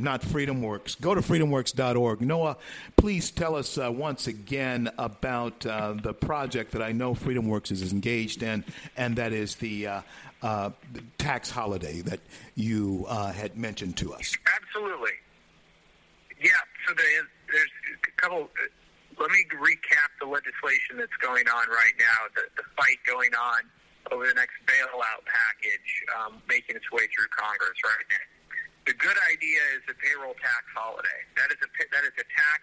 [0.01, 0.99] not FreedomWorks.
[0.99, 2.21] Go to freedomworks.org.
[2.21, 2.57] Noah,
[2.97, 7.91] please tell us uh, once again about uh, the project that I know FreedomWorks is
[7.91, 8.63] engaged in,
[8.97, 10.01] and that is the uh,
[10.41, 10.71] uh
[11.19, 12.19] tax holiday that
[12.55, 14.35] you uh, had mentioned to us.
[14.55, 15.11] Absolutely.
[16.41, 16.49] Yeah,
[16.87, 18.49] so there's a couple.
[19.19, 23.61] Let me recap the legislation that's going on right now, the, the fight going on
[24.09, 28.30] over the next bailout package um, making its way through Congress right now.
[28.91, 31.23] The good idea is a payroll tax holiday.
[31.39, 32.59] That is a that is a tax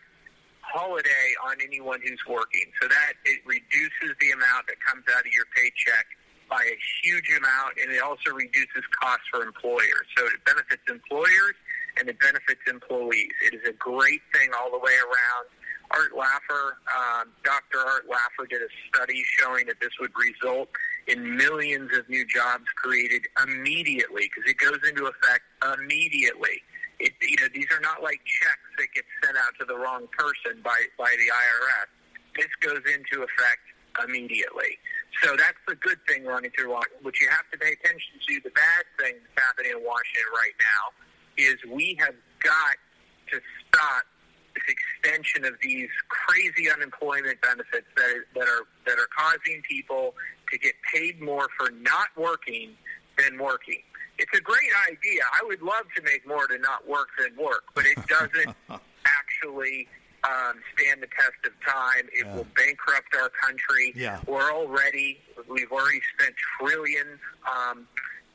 [0.61, 5.33] holiday on anyone who's working, so that it reduces the amount that comes out of
[5.33, 6.05] your paycheck
[6.53, 10.05] by a huge amount, and it also reduces costs for employers.
[10.21, 11.57] So it benefits employers
[11.97, 13.33] and it benefits employees.
[13.49, 15.49] It is a great thing all the way around.
[15.97, 17.81] Art Laffer, um, Dr.
[17.81, 20.69] Art Laffer did a study showing that this would result
[21.09, 25.43] in millions of new jobs created immediately because it goes into effect
[25.75, 26.63] immediately.
[27.01, 30.07] It, you know, these are not like checks that get sent out to the wrong
[30.17, 31.89] person by, by the IRS.
[32.37, 33.65] This goes into effect
[34.05, 34.79] immediately.
[35.23, 36.71] So that's the good thing running through.
[36.71, 40.57] What you have to pay attention to, the bad thing that's happening in Washington right
[40.61, 40.85] now,
[41.39, 42.77] is we have got
[43.33, 44.05] to stop
[44.55, 50.15] this extension of these crazy unemployment benefits that, that are that are causing people
[50.51, 52.71] to get paid more for not working
[53.19, 53.83] than working.
[54.19, 55.23] It's a great idea.
[55.33, 58.55] I would love to make more to not work than work, but it doesn't
[59.07, 59.89] actually
[60.25, 62.09] um, stand the test of time.
[62.13, 62.35] It yeah.
[62.35, 63.93] will bankrupt our country.
[63.95, 64.21] Yeah.
[64.27, 65.19] We're already
[65.49, 67.87] we've already spent trillions, um,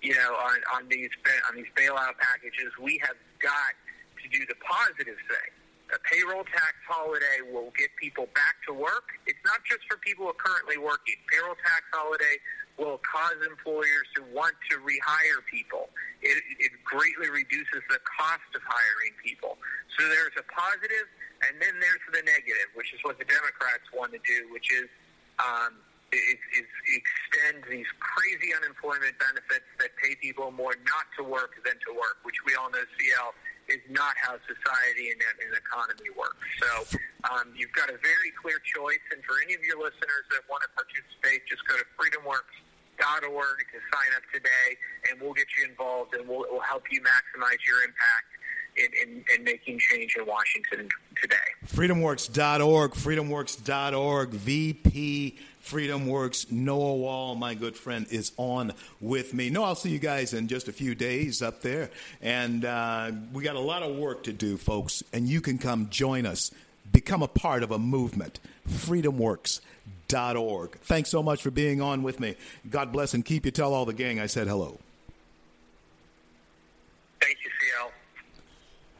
[0.01, 1.09] you know, on, on these
[1.49, 2.72] on these bailout packages.
[2.82, 3.76] We have got
[4.22, 5.51] to do the positive thing
[5.94, 9.14] a payroll tax holiday will get people back to work.
[9.30, 11.16] It's not just for people who are currently working.
[11.30, 12.41] Payroll tax holiday
[12.82, 15.94] will cause employers to want to rehire people.
[16.26, 19.62] It, it greatly reduces the cost of hiring people.
[19.94, 21.06] So there's a positive,
[21.46, 24.89] and then there's the negative, which is what the Democrats want to do, which is
[25.38, 25.78] um,
[26.14, 31.74] is, is extend these crazy unemployment benefits that pay people more not to work than
[31.86, 33.34] to work, which we all know CL
[33.70, 36.43] is not how society and, and economy works.
[36.59, 36.99] So
[37.32, 40.64] um, you've got a very clear choice, and for any of your listeners that want
[40.64, 44.68] to participate, just go to freedomworks.org to sign up today,
[45.09, 48.32] and we'll get you involved, and we'll, we'll help you maximize your impact
[48.76, 50.89] in, in, in, making change in Washington
[51.22, 51.36] today.
[51.68, 56.51] Freedomworks.org, freedomworks.org, VP Freedom Works.
[56.51, 59.49] Noah Wall, my good friend, is on with me.
[59.49, 61.89] No, I'll see you guys in just a few days up there.
[62.22, 65.88] And uh, we got a lot of work to do, folks, and you can come
[65.89, 66.51] join us.
[66.91, 68.41] Become a part of a movement.
[68.68, 70.72] FreedomWorks.org.
[70.80, 72.36] Thanks so much for being on with me.
[72.70, 73.51] God bless and keep you.
[73.51, 74.82] Tell all the gang I said hello.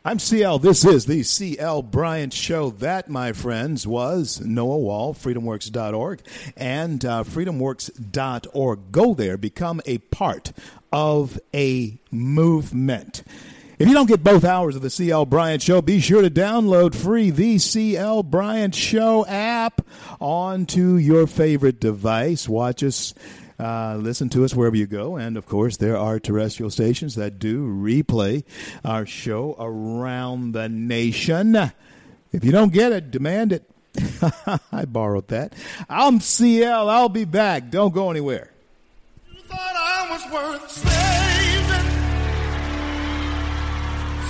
[0.06, 0.60] I'm CL.
[0.60, 2.72] This is the CL Bryant Show.
[2.72, 6.20] That, my friends, was Noah Wall, freedomworks.org,
[6.58, 8.92] and uh, freedomworks.org.
[8.92, 10.52] Go there, become a part
[10.92, 13.24] of a movement.
[13.80, 16.96] If you don't get both hours of the CL Bryant Show, be sure to download
[16.96, 19.88] free the CL Bryant Show app
[20.20, 22.50] onto your favorite device.
[22.50, 23.14] Watch us
[23.60, 25.16] uh, listen to us wherever you go.
[25.16, 28.44] And of course, there are terrestrial stations that do replay
[28.84, 31.56] our show around the nation.
[32.32, 33.70] If you don't get it, demand it.
[34.72, 35.54] I borrowed that.
[35.88, 36.90] I'm CL.
[36.90, 37.70] I'll be back.
[37.70, 38.50] Don't go anywhere.
[39.32, 41.90] You thought I was worth saving.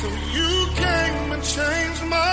[0.02, 2.33] So you came and changed my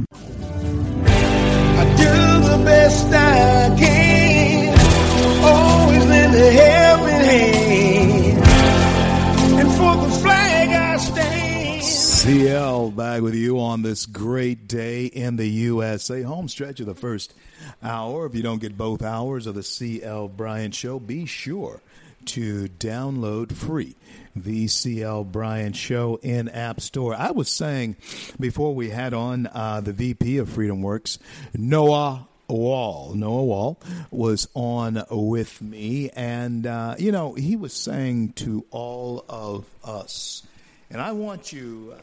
[12.21, 16.21] CL back with you on this great day in the USA.
[16.21, 17.33] Home stretch of the first
[17.81, 18.27] hour.
[18.27, 21.81] If you don't get both hours of the CL Bryant Show, be sure
[22.25, 23.95] to download free
[24.35, 27.13] the CL Bryant Show in App Store.
[27.13, 27.97] I was saying
[28.39, 31.19] before we had on uh, the VP of Freedom Works,
[31.53, 33.13] Noah Wall.
[33.15, 33.79] Noah Wall
[34.09, 40.43] was on with me, and uh, you know he was saying to all of us,
[40.89, 41.93] and I want you.
[41.97, 42.01] Uh,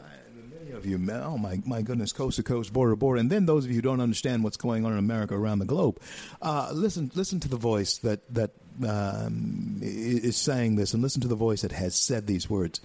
[0.59, 3.45] many of you, oh my, my goodness, coast to coast, border to border, and then
[3.45, 5.99] those of you who don't understand what's going on in America around the globe,
[6.41, 8.51] uh, listen, listen to the voice that that
[8.87, 12.81] um, is saying this, and listen to the voice that has said these words.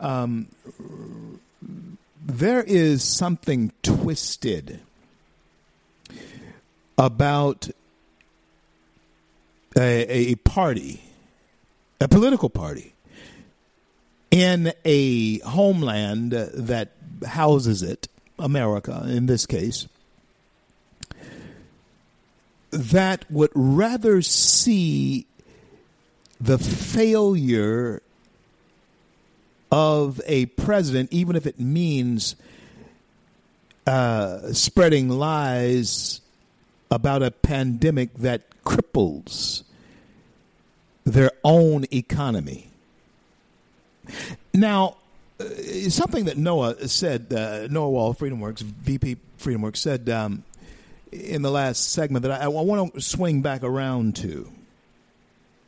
[0.00, 0.48] Um,
[2.24, 4.80] there is something twisted
[6.98, 7.70] about
[9.76, 11.02] a, a party,
[12.00, 12.94] a political party,
[14.30, 16.92] in a homeland that
[17.26, 18.08] houses it,
[18.38, 19.86] America in this case,
[22.76, 25.26] that would rather see
[26.40, 28.02] the failure
[29.70, 32.36] of a president, even if it means
[33.86, 36.20] uh, spreading lies
[36.90, 39.62] about a pandemic that cripples
[41.04, 42.68] their own economy.
[44.54, 44.96] Now,
[45.38, 45.44] uh,
[45.88, 50.44] something that Noah said, uh, Noah Wall, FreedomWorks, VP FreedomWorks, said um,
[51.12, 54.50] in the last segment that I, I want to swing back around to.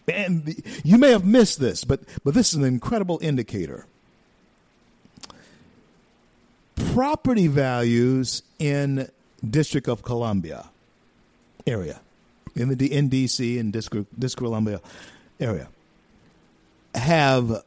[0.09, 3.86] And the, you may have missed this, but, but this is an incredible indicator.
[6.93, 9.09] Property values in
[9.49, 10.70] District of Columbia
[11.66, 12.01] area,
[12.55, 14.80] in the in DC and District, District of Columbia
[15.39, 15.68] area,
[16.95, 17.62] have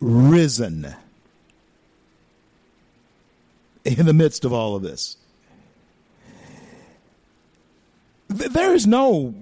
[0.00, 0.94] risen
[3.84, 5.16] in the midst of all of this.
[8.28, 9.34] There is no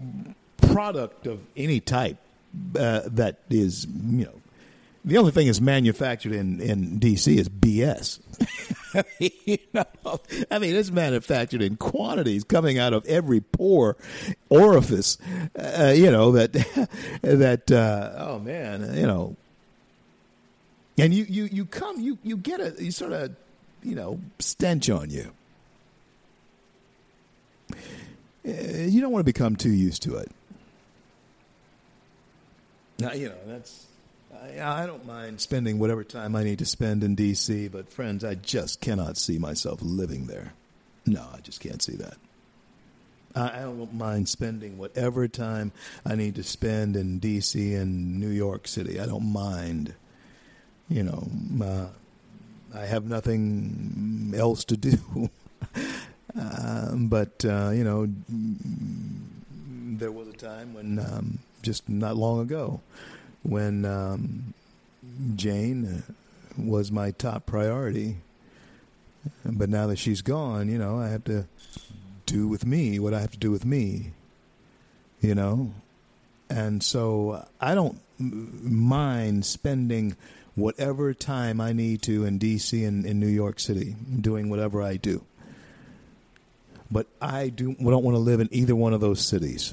[0.61, 2.19] product of any type
[2.79, 4.43] uh, that is, you know,
[5.05, 7.37] the only thing that's manufactured in, in D.C.
[7.37, 8.21] is BS.
[8.95, 10.21] I, mean, you know,
[10.51, 13.97] I mean, it's manufactured in quantities coming out of every pore
[14.49, 15.19] orifice.
[15.59, 16.53] Uh, you know that
[17.23, 19.37] that uh, oh man, you know,
[20.99, 23.35] and you you you come you you get a you sort of
[23.83, 25.33] you know stench on you.
[28.47, 30.31] Uh, you don't want to become too used to it.
[32.99, 33.87] Now, you know that's
[34.43, 38.25] I, I don't mind spending whatever time I need to spend in D.C., but friends,
[38.25, 40.55] I just cannot see myself living there.
[41.07, 42.15] No, I just can't see that.
[43.35, 45.73] I, I don't mind spending whatever time
[46.05, 47.75] I need to spend in D.C.
[47.75, 49.01] and New York City.
[49.01, 49.95] I don't mind.
[50.89, 51.29] You know,
[51.65, 51.87] uh,
[52.75, 54.99] I have nothing else to do.
[56.39, 58.09] uh, but, uh, you know,
[59.99, 62.81] there was a time when, um, just not long ago,
[63.43, 64.55] when um,
[65.37, 66.03] Jane
[66.57, 68.17] was my top priority.
[69.45, 71.47] But now that she's gone, you know, I have to
[72.27, 74.13] do with me what I have to do with me,
[75.21, 75.73] you know?
[76.51, 80.17] And so I don't mind spending
[80.55, 82.85] whatever time I need to in D.C.
[82.85, 85.25] and in New York City, doing whatever I do.
[86.93, 89.73] But I do don't want to live in either one of those cities.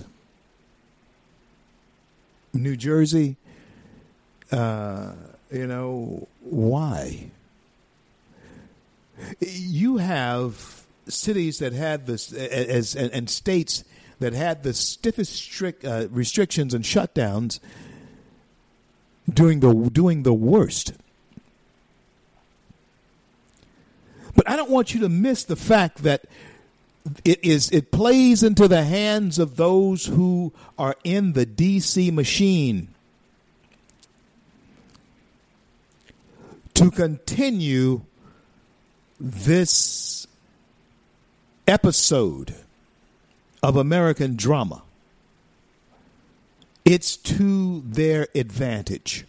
[2.54, 3.36] New Jersey,
[4.54, 5.12] uh,
[5.52, 7.30] you know, why?
[9.42, 13.84] You have cities that had this, as and, and states
[14.20, 17.60] that had the stiffest strict uh, restrictions and shutdowns
[19.32, 20.94] doing the doing the worst.
[24.36, 26.24] But I don't want you to miss the fact that
[27.24, 32.90] it is it plays into the hands of those who are in the DC machine
[36.74, 38.02] to continue
[39.20, 40.26] this
[41.68, 42.56] episode
[43.62, 44.82] of American drama.
[46.86, 49.26] It's to their advantage.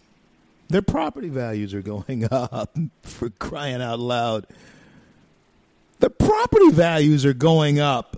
[0.69, 4.47] Their property values are going up for crying out loud.
[6.01, 8.17] The property values are going up.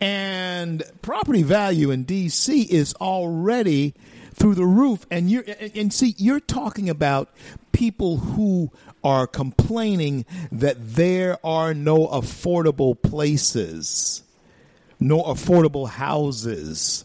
[0.00, 3.94] And property value in DC is already
[4.34, 5.06] through the roof.
[5.10, 7.30] And you and see, you're talking about
[7.70, 8.72] people who
[9.04, 14.24] are complaining that there are no affordable places,
[14.98, 17.04] no affordable houses.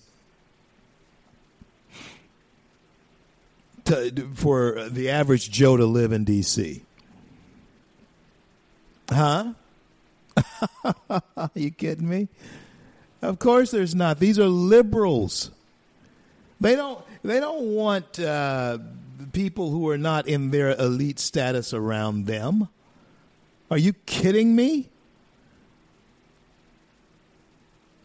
[3.85, 6.81] To, for the average Joe to live in D.C.
[9.09, 9.53] Huh?
[11.53, 12.27] you kidding me?
[13.21, 14.19] Of course there's not.
[14.19, 15.51] These are liberals.
[16.59, 18.77] They don't they don't want uh,
[19.33, 22.69] people who are not in their elite status around them.
[23.69, 24.89] Are you kidding me?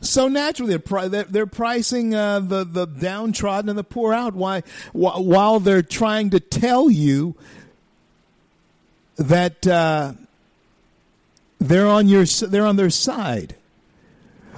[0.00, 4.34] So naturally, they're, they're pricing uh, the the downtrodden and the poor out.
[4.34, 4.62] Why?
[4.92, 7.36] While they're trying to tell you
[9.16, 10.14] that uh,
[11.62, 13.56] they're on your they're on their side.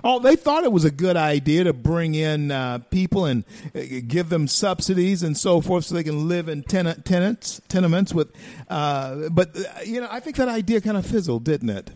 [0.06, 3.42] Oh, they thought it was a good idea to bring in uh, people and
[3.74, 8.12] uh, give them subsidies and so forth, so they can live in tenant tenants tenements
[8.12, 8.30] with.
[8.68, 11.90] Uh, but uh, you know, I think that idea kind of fizzled, didn't it?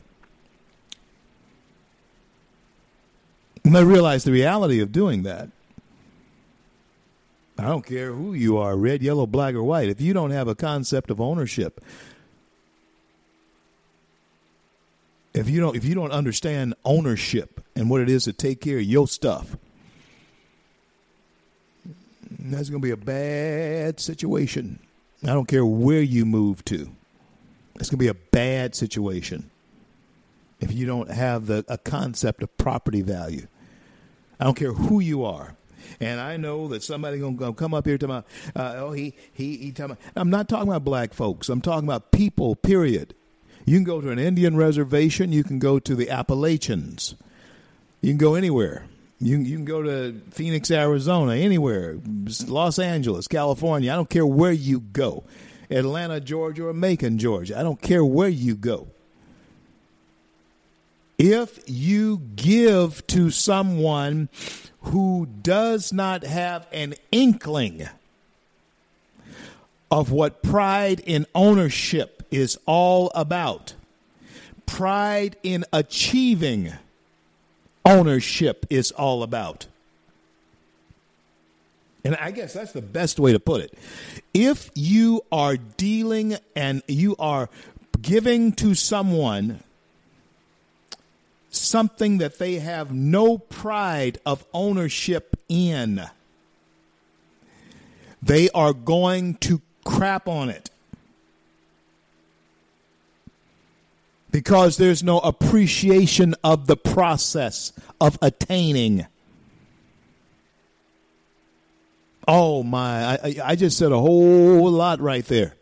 [3.65, 5.51] And I realized the reality of doing that.
[7.59, 9.89] I don't care who you are, red, yellow, black, or white.
[9.89, 11.85] If you don't have a concept of ownership,
[15.35, 18.79] if you don't if you don't understand ownership and what it is to take care
[18.79, 19.57] of your stuff
[22.41, 24.79] that's going to be a bad situation
[25.25, 26.91] i don't care where you move to
[27.77, 29.51] it's going to be a bad situation
[30.61, 33.47] if you don't have the a concept of property value
[34.41, 35.55] i don't care who you are
[36.01, 38.19] and I know that somebody's going to come up here to my,
[38.55, 39.75] uh, oh, he, he, he,
[40.17, 41.49] I'm not talking about black folks.
[41.49, 43.15] I'm talking about people, period.
[43.69, 45.31] You can go to an Indian reservation.
[45.31, 47.15] You can go to the Appalachians.
[48.01, 48.87] You can go anywhere.
[49.21, 51.99] You, you can go to Phoenix, Arizona, anywhere,
[52.47, 53.93] Los Angeles, California.
[53.93, 55.25] I don't care where you go.
[55.69, 57.59] Atlanta, Georgia, or Macon, Georgia.
[57.59, 58.87] I don't care where you go.
[61.19, 64.31] If you give to someone
[64.81, 67.87] who does not have an inkling
[69.91, 73.75] of what pride in ownership is all about.
[74.67, 76.73] Pride in achieving
[77.85, 79.67] ownership is all about.
[82.05, 83.75] And I guess that's the best way to put it.
[84.33, 87.49] If you are dealing and you are
[88.01, 89.61] giving to someone
[91.51, 96.03] something that they have no pride of ownership in,
[98.23, 100.71] they are going to crap on it.
[104.31, 109.07] Because there's no appreciation of the process of attaining.
[112.27, 115.55] Oh my, I, I just said a whole lot right there.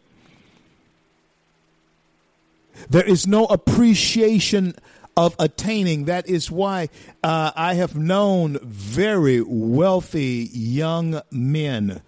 [2.91, 4.75] There is no appreciation
[5.17, 6.05] of attaining.
[6.05, 6.89] That is why
[7.23, 12.03] uh, I have known very wealthy young men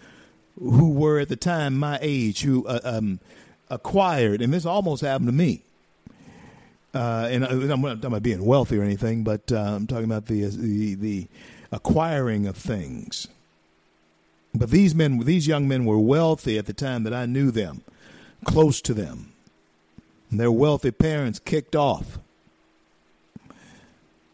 [0.58, 3.20] who were at the time my age who uh, um,
[3.70, 5.62] acquired, and this almost happened to me
[6.94, 10.26] uh, and I'm not talking about being wealthy or anything, but uh, I'm talking about
[10.26, 11.26] the, the the
[11.70, 13.28] acquiring of things.
[14.54, 17.82] But these men, these young men, were wealthy at the time that I knew them,
[18.44, 19.32] close to them.
[20.30, 22.18] And their wealthy parents kicked off,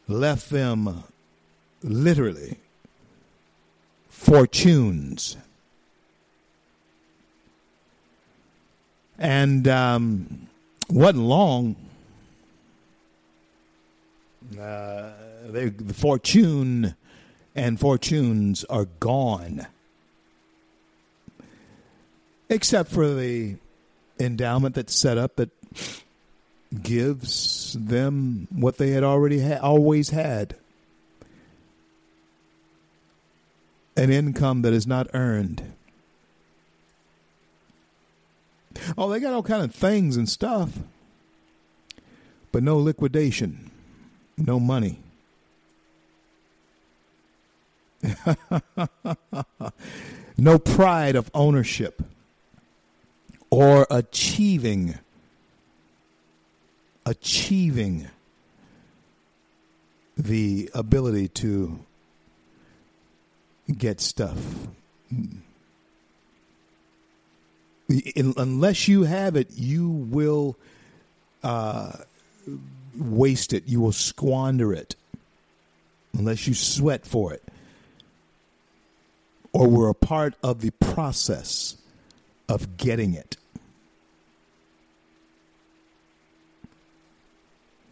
[0.09, 1.05] left them
[1.83, 2.59] literally
[4.09, 5.37] fortunes.
[9.19, 10.49] And um,
[10.89, 11.77] wasn't long
[14.59, 15.13] uh,
[15.47, 16.95] they, the fortune
[17.55, 19.67] and fortunes are gone,
[22.49, 23.57] except for the
[24.19, 25.51] endowment that's set up that
[26.83, 30.57] gives them what they had already ha- always had.
[33.97, 35.73] An income that is not earned.
[38.99, 40.81] Oh, they got all kind of things and stuff,
[42.51, 43.71] but no liquidation
[44.37, 44.99] no money,
[50.37, 52.03] no pride of ownership
[53.51, 54.99] or achieving
[57.07, 58.09] achieving
[60.17, 61.79] the ability to
[63.77, 64.39] get stuff.
[68.17, 70.57] Unless you have it you will
[71.43, 71.93] uh,
[72.99, 74.97] waste it you will squander it
[76.17, 77.43] unless you sweat for it
[79.55, 81.77] or were a part of the process
[82.49, 83.37] of getting it.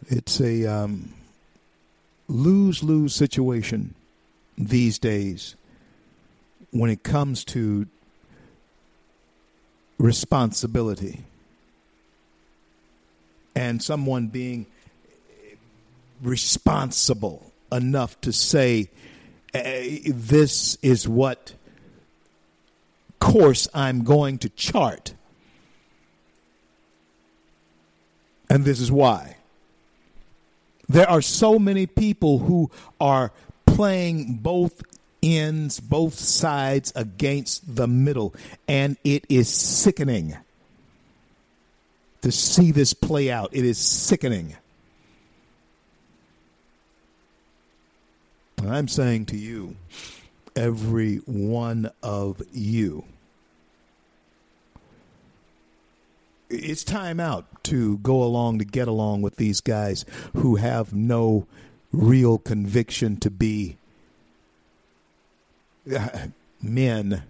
[0.07, 1.13] It's a um,
[2.27, 3.95] lose lose situation
[4.57, 5.55] these days
[6.71, 7.87] when it comes to
[9.97, 11.23] responsibility
[13.55, 14.65] and someone being
[16.23, 18.89] responsible enough to say,
[19.53, 21.53] eh, this is what
[23.19, 25.13] course I'm going to chart.
[28.49, 29.37] And this is why.
[30.89, 32.69] There are so many people who
[32.99, 33.31] are
[33.65, 34.83] playing both
[35.23, 38.35] ends, both sides against the middle,
[38.67, 40.35] and it is sickening
[42.21, 43.49] to see this play out.
[43.53, 44.55] It is sickening.
[48.69, 49.75] I'm saying to you,
[50.55, 53.05] every one of you,
[56.49, 61.47] it's time out to go along to get along with these guys who have no
[61.91, 63.77] real conviction to be
[66.61, 67.23] men.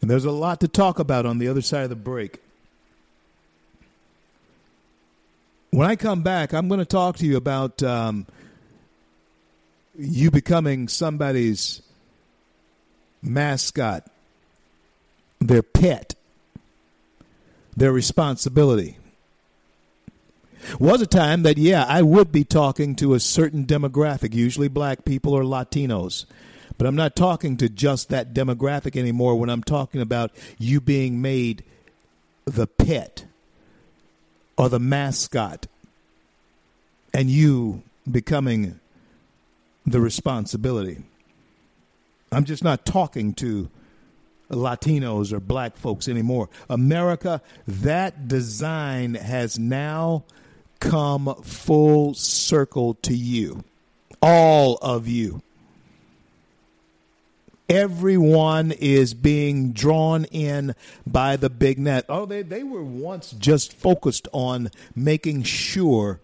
[0.00, 2.38] And there's a lot to talk about on the other side of the break.
[5.70, 8.26] When I come back, I'm going to talk to you about um,
[10.00, 11.82] you becoming somebody's
[13.22, 14.06] mascot,
[15.40, 16.14] their pet,
[17.76, 18.96] their responsibility.
[20.78, 25.04] Was a time that, yeah, I would be talking to a certain demographic, usually black
[25.04, 26.26] people or Latinos.
[26.76, 31.20] But I'm not talking to just that demographic anymore when I'm talking about you being
[31.20, 31.62] made
[32.44, 33.24] the pet
[34.56, 35.66] or the mascot
[37.12, 38.80] and you becoming
[39.86, 41.02] the responsibility.
[42.32, 43.68] I'm just not talking to
[44.50, 46.48] Latinos or black folks anymore.
[46.68, 50.24] America, that design has now
[50.80, 53.64] come full circle to you.
[54.22, 55.42] All of you.
[57.68, 60.74] Everyone is being drawn in
[61.06, 62.04] by the big net.
[62.08, 66.18] Oh, they, they were once just focused on making sure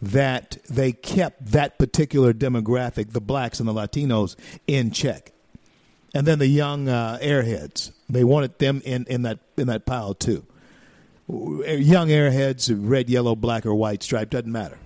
[0.00, 4.36] that they kept that particular demographic, the blacks and the Latinos,
[4.66, 5.32] in check.
[6.14, 10.14] And then the young uh, airheads, they wanted them in, in that in that pile
[10.14, 10.44] too.
[11.28, 14.78] Young airheads, red, yellow, black, or white stripe doesn't matter.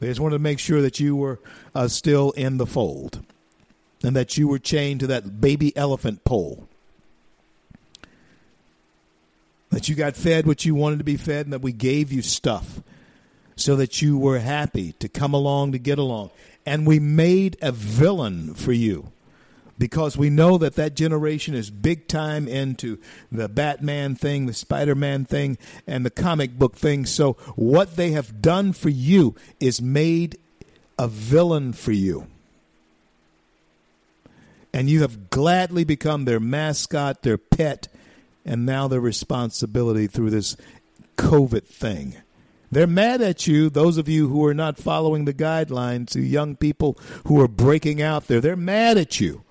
[0.00, 1.38] They just wanted to make sure that you were
[1.74, 3.24] uh, still in the fold,
[4.02, 6.68] and that you were chained to that baby elephant pole.
[9.70, 12.22] That you got fed what you wanted to be fed, and that we gave you
[12.22, 12.80] stuff
[13.56, 16.30] so that you were happy to come along to get along.
[16.66, 19.12] And we made a villain for you
[19.78, 22.98] because we know that that generation is big time into
[23.30, 27.06] the Batman thing, the Spider Man thing, and the comic book thing.
[27.06, 30.38] So, what they have done for you is made
[30.98, 32.26] a villain for you.
[34.72, 37.88] And you have gladly become their mascot, their pet,
[38.44, 40.56] and now their responsibility through this
[41.16, 42.16] COVID thing.
[42.74, 46.56] They're mad at you, those of you who are not following the guidelines, the young
[46.56, 48.40] people who are breaking out there.
[48.40, 49.44] They're mad at you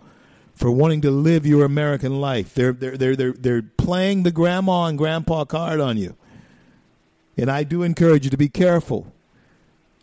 [0.56, 2.54] for wanting to live your American life.
[2.54, 6.16] They're, they're, they're, they're, they're playing the grandma and grandpa card on you.
[7.38, 9.12] And I do encourage you to be careful.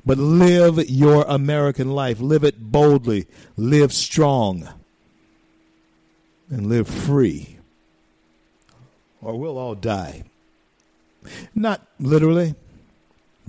[0.04, 2.20] But live your American life.
[2.20, 3.26] Live it boldly.
[3.56, 4.68] Live strong.
[6.48, 7.58] And live free.
[9.20, 10.24] Or we'll all die.
[11.54, 12.54] Not literally.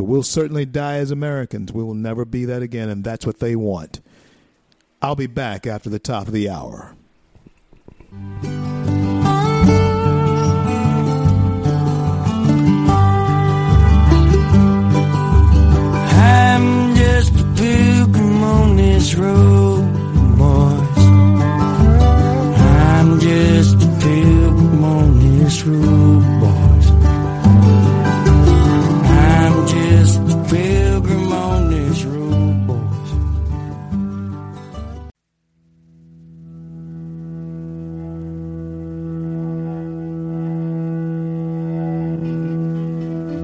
[0.02, 1.72] But we'll certainly die as Americans.
[1.72, 4.02] We will never be that again, and that's what they want.
[5.00, 6.96] I'll be back after the top of the hour.
[8.12, 8.42] I'm
[16.96, 19.84] just a pilgrim on this road,
[20.36, 20.98] boys.
[22.58, 26.01] I'm just a pilgrim on this road,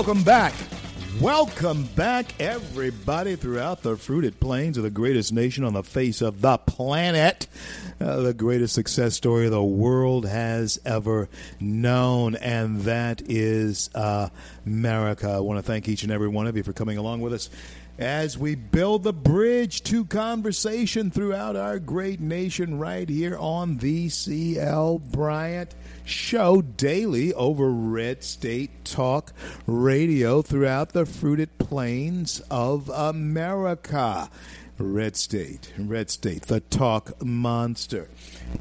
[0.00, 0.54] Welcome back.
[1.20, 6.40] Welcome back, everybody, throughout the fruited plains of the greatest nation on the face of
[6.40, 7.46] the planet.
[8.00, 11.28] Uh, the greatest success story the world has ever
[11.60, 14.30] known, and that is uh,
[14.64, 15.28] America.
[15.28, 17.50] I want to thank each and every one of you for coming along with us
[17.98, 24.08] as we build the bridge to conversation throughout our great nation right here on the
[24.08, 25.74] CL Bryant
[26.10, 29.32] Show daily over Red State Talk
[29.64, 34.28] Radio throughout the fruited plains of America.
[34.76, 38.08] Red State, Red State, the talk monster.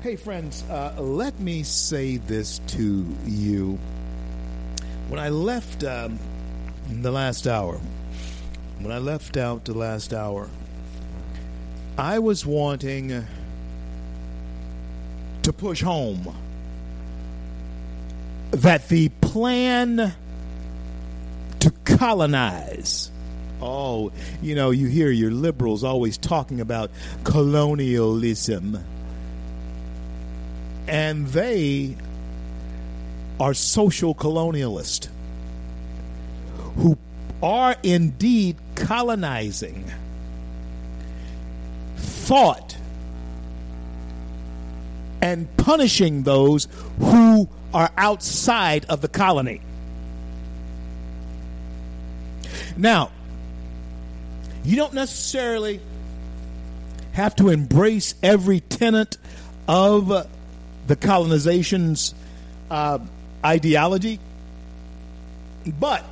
[0.01, 3.79] Hey, friends, uh, let me say this to you.
[5.07, 6.19] When I left um,
[7.01, 7.79] the last hour,
[8.77, 10.49] when I left out the last hour,
[11.97, 13.25] I was wanting
[15.41, 16.35] to push home
[18.51, 20.13] that the plan
[21.59, 23.11] to colonize.
[23.61, 26.91] Oh, you know, you hear your liberals always talking about
[27.23, 28.83] colonialism.
[30.87, 31.97] And they
[33.39, 35.09] are social colonialists
[36.77, 36.97] who
[37.43, 39.91] are indeed colonizing
[41.97, 42.78] thought
[45.21, 46.67] and punishing those
[46.99, 49.61] who are outside of the colony.
[52.77, 53.11] Now,
[54.63, 55.81] you don't necessarily
[57.13, 59.17] have to embrace every tenet
[59.67, 60.07] of
[60.87, 62.13] the colonization's
[62.71, 62.99] uh,
[63.45, 64.19] ideology,
[65.79, 66.03] but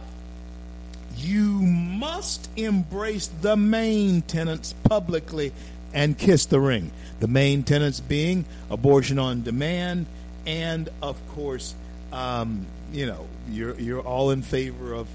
[1.18, 5.52] you must embrace the main tenets publicly
[5.94, 6.92] and kiss the ring.
[7.20, 10.06] The main tenets being abortion on demand,
[10.46, 11.74] and of course,
[12.12, 15.08] um, you know, you're you're all in favor of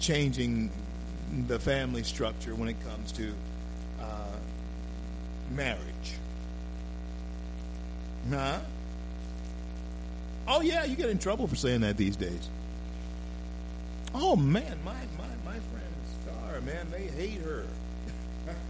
[0.00, 0.70] changing
[1.46, 3.32] the family structure when it comes to
[4.00, 4.36] uh,
[5.54, 5.80] marriage.
[8.30, 8.58] Huh?
[10.48, 12.48] Oh yeah, you get in trouble for saying that these days.
[14.14, 15.94] Oh man, my my my friend
[16.24, 17.64] Star, man, they hate her.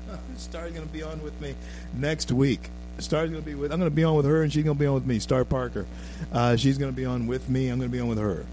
[0.36, 1.54] Star's gonna be on with me
[1.94, 2.70] next week.
[2.98, 3.72] Star's going to be with.
[3.72, 5.18] I'm going to be on with her, and she's going to be on with me.
[5.18, 5.86] Star Parker.
[6.32, 7.68] Uh, she's going to be on with me.
[7.68, 8.46] I'm going to be on with her.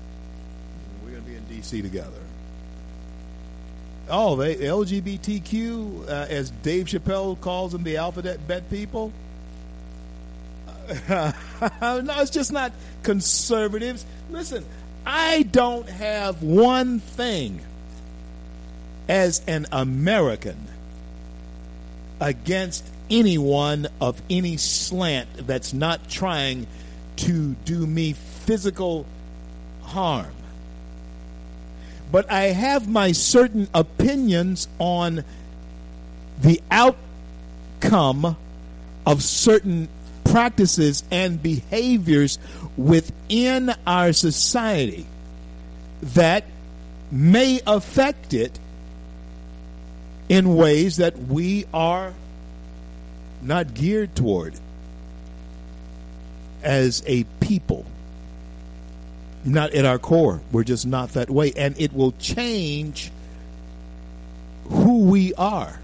[1.04, 1.82] We're going to be in D.C.
[1.82, 2.20] together.
[4.10, 9.14] Oh, they LGBTQ, uh, as Dave Chappelle calls them, the alphabet bet people.
[11.10, 11.34] no,
[11.82, 12.74] it's just not
[13.04, 14.06] conservatives.
[14.30, 14.66] Listen,
[15.06, 17.62] I don't have one thing
[19.08, 20.68] as an American
[22.24, 26.66] against anyone of any slant that's not trying
[27.18, 29.06] to do me physical
[29.82, 30.32] harm.
[32.14, 35.26] But I have my certain opinions on
[36.42, 38.38] the outcome
[39.06, 39.90] of certain
[40.24, 42.40] practices and behaviors
[42.78, 45.06] within our society
[46.02, 46.46] that
[47.12, 48.60] may affect it
[50.30, 52.14] in ways that we are
[53.42, 54.56] not geared toward
[56.64, 57.86] as a people.
[59.46, 60.42] Not at our core.
[60.52, 61.52] We're just not that way.
[61.58, 63.12] And it will change
[64.64, 65.82] who we are.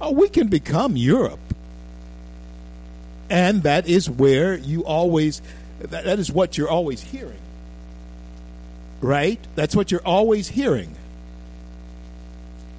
[0.00, 1.40] Oh, we can become Europe.
[3.28, 5.42] And that is where you always,
[5.80, 7.40] that, that is what you're always hearing.
[9.00, 9.40] Right?
[9.56, 10.94] That's what you're always hearing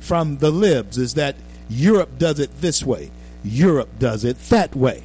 [0.08, 1.36] from the libs is that
[1.70, 3.12] Europe does it this way.
[3.44, 5.04] Europe does it that way.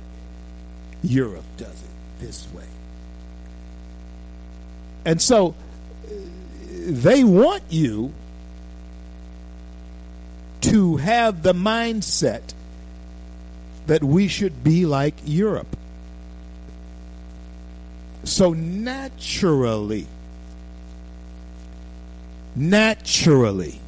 [1.02, 2.64] Europe does it this way.
[5.04, 6.14] And so uh,
[6.70, 8.12] they want you
[10.60, 12.54] to have the mindset
[13.88, 15.76] that we should be like Europe.
[18.22, 20.06] So naturally,
[22.54, 23.81] naturally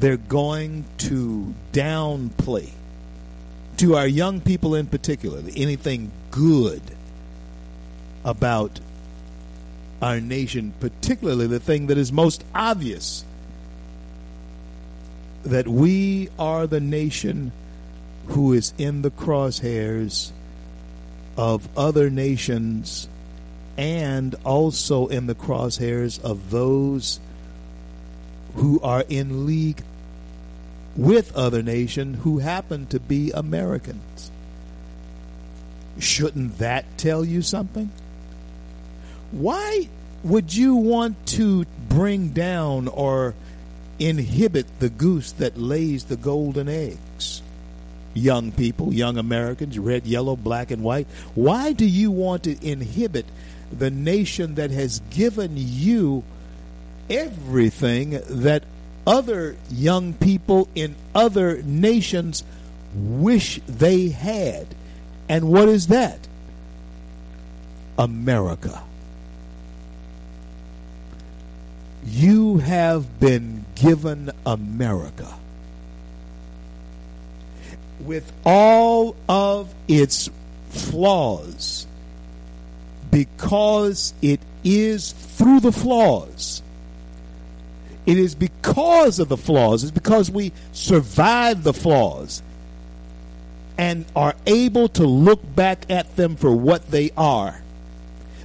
[0.00, 2.70] they're going to downplay
[3.76, 6.82] to our young people in particular anything good
[8.24, 8.80] about
[10.02, 13.24] our nation, particularly the thing that is most obvious
[15.42, 17.52] that we are the nation
[18.28, 20.32] who is in the crosshairs
[21.36, 23.08] of other nations
[23.76, 27.20] and also in the crosshairs of those
[28.54, 29.82] who are in league
[30.96, 34.30] with other nations who happen to be Americans.
[35.98, 37.90] Shouldn't that tell you something?
[39.30, 39.88] Why
[40.24, 43.34] would you want to bring down or
[43.98, 47.42] inhibit the goose that lays the golden eggs?
[48.12, 51.06] Young people, young Americans, red, yellow, black, and white.
[51.34, 53.26] Why do you want to inhibit
[53.70, 56.24] the nation that has given you
[57.08, 58.64] everything that
[59.06, 62.44] other young people in other nations
[62.94, 64.66] wish they had?
[65.28, 66.26] And what is that?
[67.98, 68.82] America.
[72.04, 75.34] You have been given America
[78.00, 80.30] with all of its
[80.70, 81.86] flaws
[83.10, 86.62] because it is through the flaws.
[88.10, 89.84] It is because of the flaws.
[89.84, 92.42] It's because we survive the flaws
[93.78, 97.62] and are able to look back at them for what they are.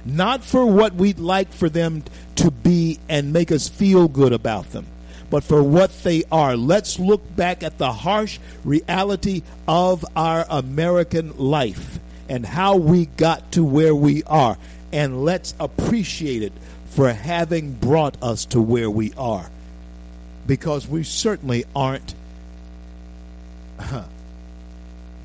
[0.04, 2.04] Not for what we'd like for them
[2.36, 4.86] to be and make us feel good about them,
[5.30, 6.56] but for what they are.
[6.56, 11.98] Let's look back at the harsh reality of our American life
[12.28, 14.58] and how we got to where we are.
[14.92, 16.52] And let's appreciate it
[16.90, 19.50] for having brought us to where we are.
[20.46, 22.14] Because we certainly aren't,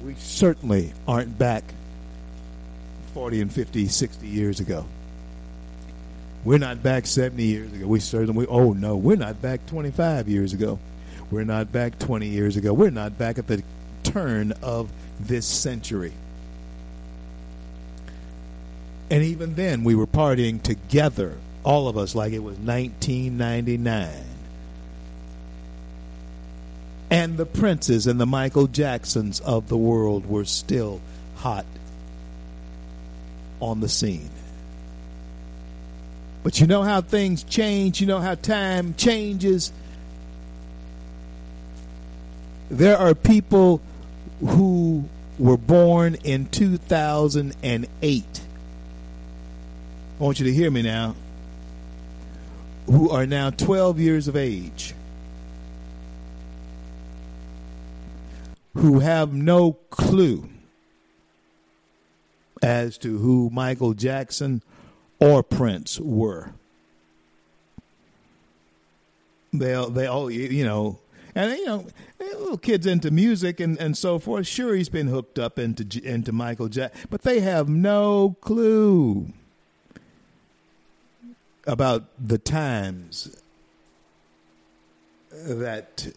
[0.04, 1.64] we certainly aren't back
[3.14, 4.86] 40 and 50, 60 years ago.
[6.44, 7.86] We're not back 70 years ago.
[7.86, 10.80] We certainly, we, oh no, we're not back 25 years ago.
[11.30, 12.74] We're not back 20 years ago.
[12.74, 13.64] We're not back at the
[14.04, 16.14] turn of this century.
[19.10, 24.31] And even then, we were partying together, all of us, like it was 1999.
[27.12, 31.02] And the Princes and the Michael Jacksons of the world were still
[31.36, 31.66] hot
[33.60, 34.30] on the scene.
[36.42, 39.74] But you know how things change, you know how time changes.
[42.70, 43.82] There are people
[44.40, 45.04] who
[45.38, 48.42] were born in 2008.
[50.18, 51.16] I want you to hear me now.
[52.86, 54.96] Who are now 12 years of age.
[58.74, 60.50] Who have no clue
[62.62, 64.62] as to who Michael Jackson
[65.20, 66.54] or Prince were.
[69.54, 71.00] They they all you know,
[71.36, 71.86] and you know,
[72.20, 74.48] little kids into music and, and so forth.
[74.48, 79.34] Sure, he's been hooked up into into Michael Jackson, but they have no clue
[81.68, 83.36] about the times
[85.32, 86.14] that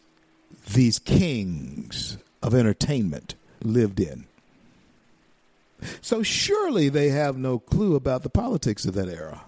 [0.73, 4.27] these kings of entertainment lived in.
[6.01, 9.43] So surely they have no clue about the politics of that era.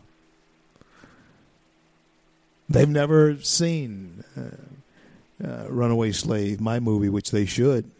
[2.68, 7.90] They've never seen uh, uh, Runaway Slave, my movie, which they should.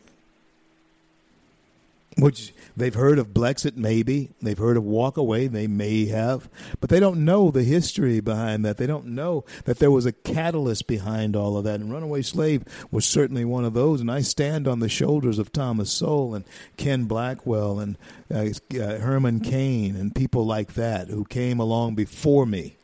[2.19, 4.31] Which they've heard of Blexit, maybe.
[4.41, 6.49] They've heard of Walk Away, they may have.
[6.81, 8.79] But they don't know the history behind that.
[8.79, 11.81] They don't know that there was a catalyst behind all of that.
[11.81, 14.01] And Runaway Slave was certainly one of those.
[14.01, 16.47] And I stand on the shoulders of Thomas Sowell and
[16.79, 17.99] Ken Blackwell and
[18.35, 18.47] uh,
[18.81, 22.77] uh, Herman Cain and people like that who came along before me.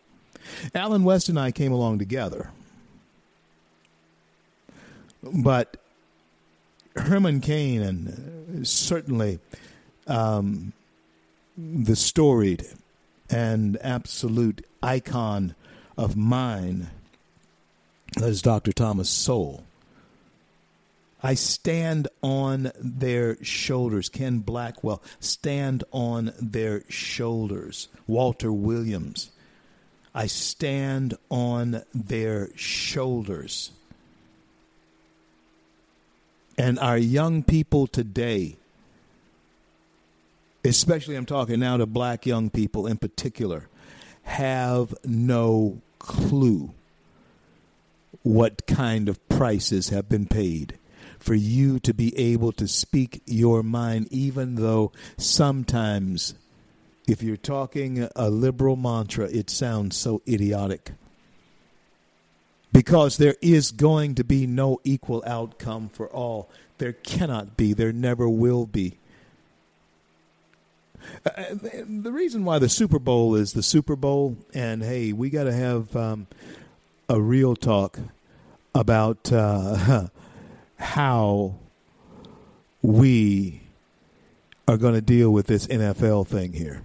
[0.74, 2.50] Allen West and I came along together.
[5.22, 5.76] But
[6.96, 9.38] Herman Cain and certainly
[10.06, 10.72] um,
[11.56, 12.66] the storied
[13.30, 15.54] and absolute icon
[15.96, 16.90] of mine
[18.16, 18.72] is Dr.
[18.72, 19.64] Thomas Sowell.
[21.22, 24.08] I stand on their shoulders.
[24.08, 27.88] Ken Blackwell, stand on their shoulders.
[28.08, 29.30] Walter Williams,
[30.14, 33.70] I stand on their shoulders.
[36.58, 38.56] And our young people today,
[40.64, 43.68] especially I'm talking now to black young people in particular,
[44.24, 46.70] have no clue
[48.22, 50.78] what kind of prices have been paid
[51.18, 56.34] for you to be able to speak your mind, even though sometimes,
[57.06, 60.92] if you're talking a liberal mantra, it sounds so idiotic.
[62.72, 66.48] Because there is going to be no equal outcome for all.
[66.78, 68.98] There cannot be, there never will be.
[71.26, 75.44] Uh, the reason why the Super Bowl is the Super Bowl, and hey, we got
[75.44, 76.26] to have um,
[77.08, 77.98] a real talk
[78.74, 80.08] about uh,
[80.76, 81.54] how
[82.80, 83.60] we
[84.66, 86.82] are going to deal with this NFL thing here.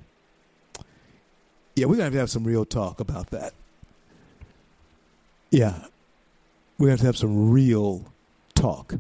[1.75, 3.53] Yeah, we're going to have to have some real talk about that.
[5.49, 5.85] Yeah,
[6.77, 8.05] to have to have some real
[8.55, 8.95] talk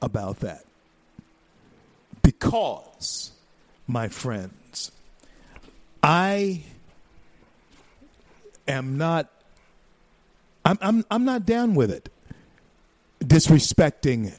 [0.00, 0.64] about that.
[2.22, 3.32] Because,
[3.86, 4.90] my friends,
[6.02, 6.62] I
[8.66, 9.30] am not
[10.66, 12.08] I'm I'm I'm not down with it.
[13.20, 14.36] Disrespecting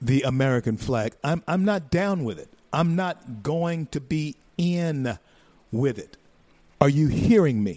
[0.00, 1.14] the American flag.
[1.22, 2.48] I'm I'm not down with it.
[2.72, 5.16] I'm not going to be in
[5.70, 6.16] with it.
[6.80, 7.76] Are you hearing me?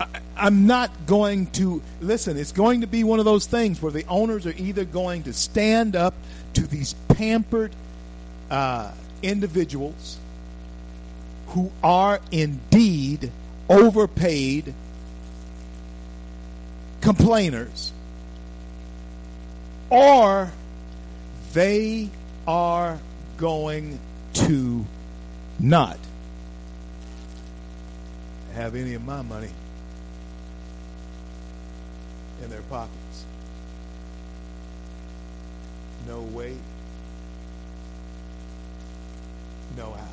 [0.00, 2.38] I, I'm not going to listen.
[2.38, 5.32] It's going to be one of those things where the owners are either going to
[5.32, 6.14] stand up
[6.54, 7.74] to these pampered
[8.50, 8.90] uh,
[9.22, 10.18] individuals
[11.48, 13.30] who are indeed
[13.68, 14.72] overpaid
[17.00, 17.92] complainers,
[19.90, 20.50] or
[21.52, 22.08] they
[22.46, 22.98] are
[23.36, 23.98] going
[24.32, 24.84] to
[25.58, 25.98] not
[28.54, 29.50] have any of my money
[32.42, 33.24] in their pockets.
[36.06, 36.56] No way.
[39.76, 40.08] No how.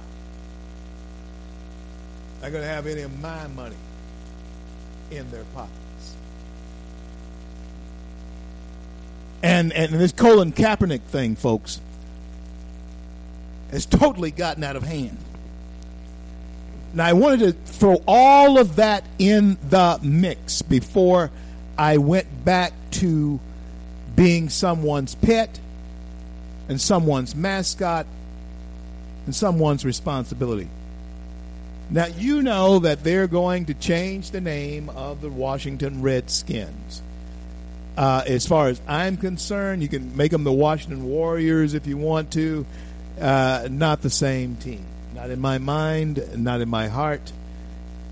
[2.41, 3.75] They're going to have any of my money
[5.09, 5.73] in their pockets.
[9.41, 11.79] And and this Colin Kaepernick thing, folks,
[13.71, 15.17] has totally gotten out of hand.
[16.93, 21.31] Now I wanted to throw all of that in the mix before
[21.77, 23.39] I went back to
[24.15, 25.59] being someone's pet
[26.67, 28.05] and someone's mascot
[29.25, 30.69] and someone's responsibility.
[31.89, 37.01] Now, you know that they're going to change the name of the Washington Redskins.
[37.95, 41.97] Uh, as far as I'm concerned, you can make them the Washington Warriors if you
[41.97, 42.65] want to.
[43.19, 44.85] Uh, not the same team.
[45.15, 47.31] Not in my mind, not in my heart.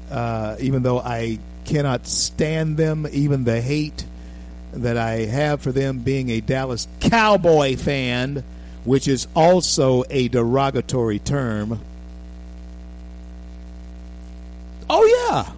[0.09, 4.05] Uh, even though I cannot stand them, even the hate
[4.73, 8.43] that I have for them being a Dallas Cowboy fan,
[8.83, 11.79] which is also a derogatory term.
[14.89, 15.51] Oh yeah.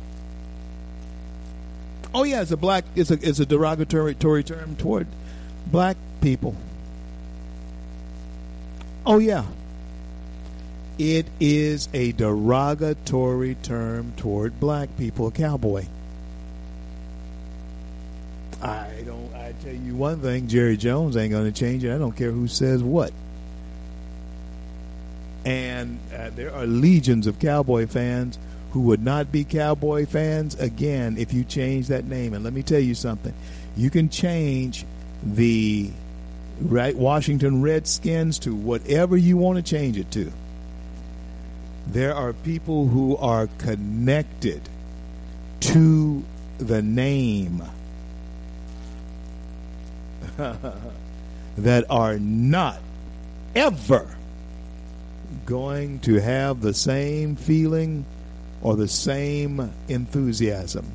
[2.14, 5.08] Oh yeah, it's a black it's a it's a derogatory term toward
[5.68, 6.56] black people.
[9.06, 9.46] Oh yeah.
[10.98, 15.86] It is a derogatory term toward black people, a cowboy.
[18.62, 21.94] I don't I tell you one thing, Jerry Jones ain't going to change it.
[21.94, 23.14] I don't care who says what.
[25.46, 28.38] And uh, there are legions of cowboy fans
[28.72, 32.34] who would not be Cowboy fans again if you change that name.
[32.34, 33.34] And let me tell you something
[33.76, 34.86] you can change
[35.24, 35.90] the
[36.62, 40.32] right Washington Redskins to whatever you want to change it to.
[41.88, 44.62] There are people who are connected
[45.62, 46.24] to
[46.58, 47.64] the name
[51.58, 52.80] that are not
[53.56, 54.16] ever
[55.46, 58.06] going to have the same feeling
[58.62, 60.86] or the same enthusiasm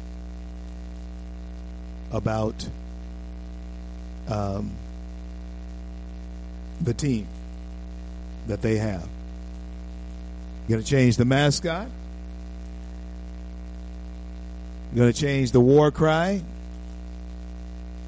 [2.13, 2.69] about
[4.29, 4.71] um,
[6.81, 7.27] the team
[8.47, 9.09] that they have.
[10.69, 11.89] You're going to change the mascot.
[14.93, 16.43] You're going to change the war cry.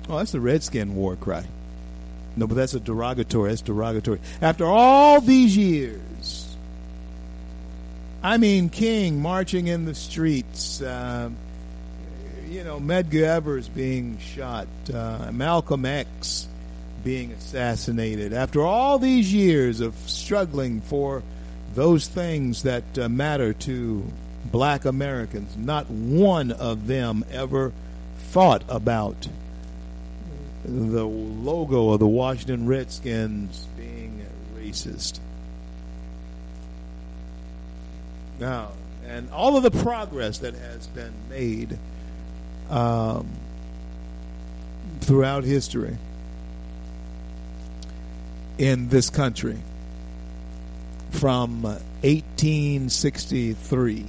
[0.09, 1.45] Oh, that's the Redskin war cry.
[2.37, 3.51] No, but that's a derogatory.
[3.51, 4.21] That's derogatory.
[4.43, 6.57] After all these years,
[8.23, 10.81] I mean, King marching in the streets.
[10.81, 11.31] Uh,
[12.49, 14.67] you know, Medgar Evers being shot.
[14.93, 16.49] Uh, Malcolm X
[17.03, 18.33] being assassinated.
[18.33, 21.23] After all these years of struggling for
[21.75, 24.05] those things that uh, matter to
[24.51, 27.73] black Americans, not one of them ever
[28.17, 29.29] thought about
[30.65, 34.27] the logo of the Washington Redskins being
[34.57, 35.21] racist.
[38.41, 38.73] Now,
[39.07, 41.79] and all of the progress that has been made
[42.71, 43.29] um,
[45.01, 45.99] throughout history
[48.57, 49.59] in this country
[51.11, 54.07] from 1863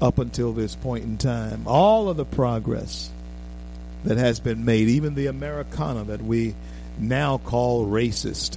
[0.00, 1.64] up until this point in time.
[1.66, 3.10] All of the progress
[4.04, 6.54] that has been made, even the Americana that we
[6.98, 8.56] now call racist,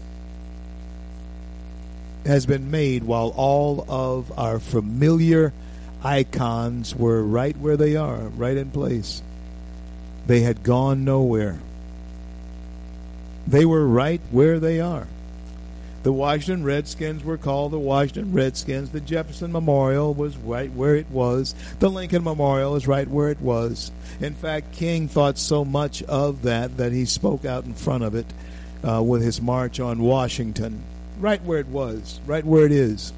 [2.25, 5.53] has been made while all of our familiar
[6.03, 9.21] icons were right where they are, right in place.
[10.25, 11.59] They had gone nowhere.
[13.45, 15.07] They were right where they are.
[16.03, 18.89] The Washington Redskins were called the Washington Redskins.
[18.89, 21.55] The Jefferson Memorial was right where it was.
[21.79, 23.89] The Lincoln Memorial is right where it was.
[24.19, 28.15] In fact, King thought so much of that that he spoke out in front of
[28.15, 28.25] it
[28.85, 30.83] uh, with his march on Washington,
[31.19, 33.13] right where it was, right where it is.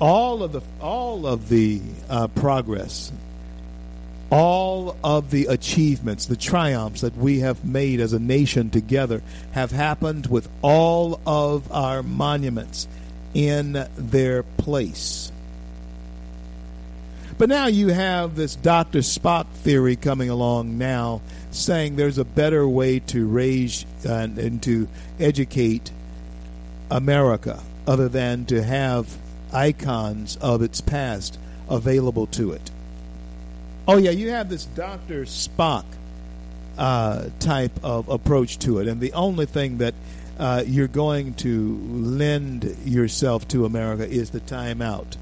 [0.00, 1.80] All of the all of the
[2.10, 3.10] uh, progress
[4.30, 9.72] all of the achievements, the triumphs that we have made as a nation together have
[9.72, 12.86] happened with all of our monuments
[13.34, 15.32] in their place.
[17.38, 18.98] But now you have this Dr.
[18.98, 24.88] Spock theory coming along now saying there's a better way to raise uh, and to
[25.18, 25.90] educate
[26.90, 29.16] America other than to have
[29.52, 31.38] icons of its past
[31.68, 32.70] available to it.
[33.92, 35.84] Oh yeah, you have this Doctor Spock
[36.78, 39.94] uh, type of approach to it, and the only thing that
[40.38, 45.16] uh, you're going to lend yourself to America is the timeout.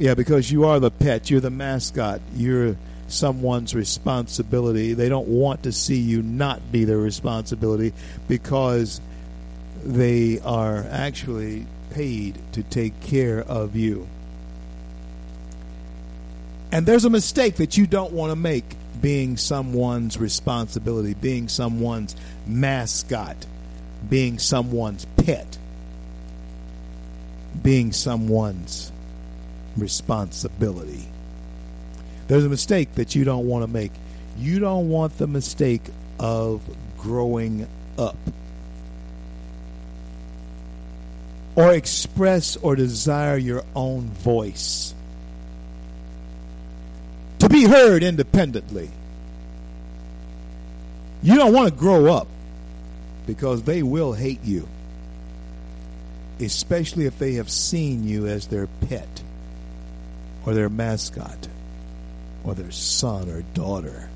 [0.00, 2.74] Yeah, because you are the pet, you're the mascot, you're
[3.06, 4.92] someone's responsibility.
[4.92, 7.92] They don't want to see you not be their responsibility
[8.26, 9.00] because
[9.84, 14.08] they are actually paid to take care of you.
[16.72, 18.64] And there's a mistake that you don't want to make
[19.00, 22.14] being someone's responsibility, being someone's
[22.46, 23.36] mascot,
[24.08, 25.58] being someone's pet,
[27.62, 28.92] being someone's
[29.76, 31.08] responsibility.
[32.28, 33.92] There's a mistake that you don't want to make.
[34.38, 35.82] You don't want the mistake
[36.20, 36.62] of
[36.98, 37.66] growing
[37.98, 38.16] up
[41.56, 44.94] or express or desire your own voice
[47.40, 48.90] to be heard independently.
[51.22, 52.28] You don't want to grow up
[53.26, 54.68] because they will hate you,
[56.38, 59.22] especially if they have seen you as their pet
[60.46, 61.48] or their mascot
[62.44, 64.08] or their son or daughter.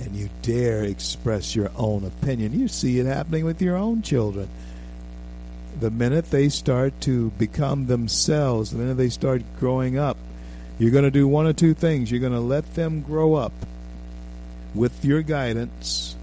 [0.00, 2.58] And you dare express your own opinion.
[2.58, 4.48] You see it happening with your own children.
[5.80, 10.16] The minute they start to become themselves, the minute they start growing up,
[10.78, 12.10] you're going to do one or two things.
[12.10, 13.52] You're going to let them grow up
[14.74, 16.14] with your guidance,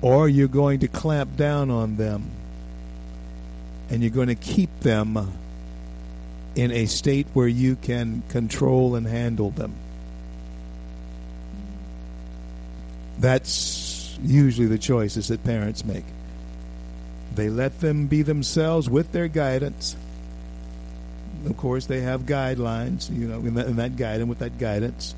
[0.00, 2.30] or you're going to clamp down on them
[3.90, 5.32] and you're going to keep them
[6.54, 9.74] in a state where you can control and handle them.
[13.18, 16.04] That's usually the choices that parents make.
[17.34, 19.96] They let them be themselves with their guidance
[21.46, 25.14] of course, they have guidelines, you know, in that, in that guidance, with that guidance.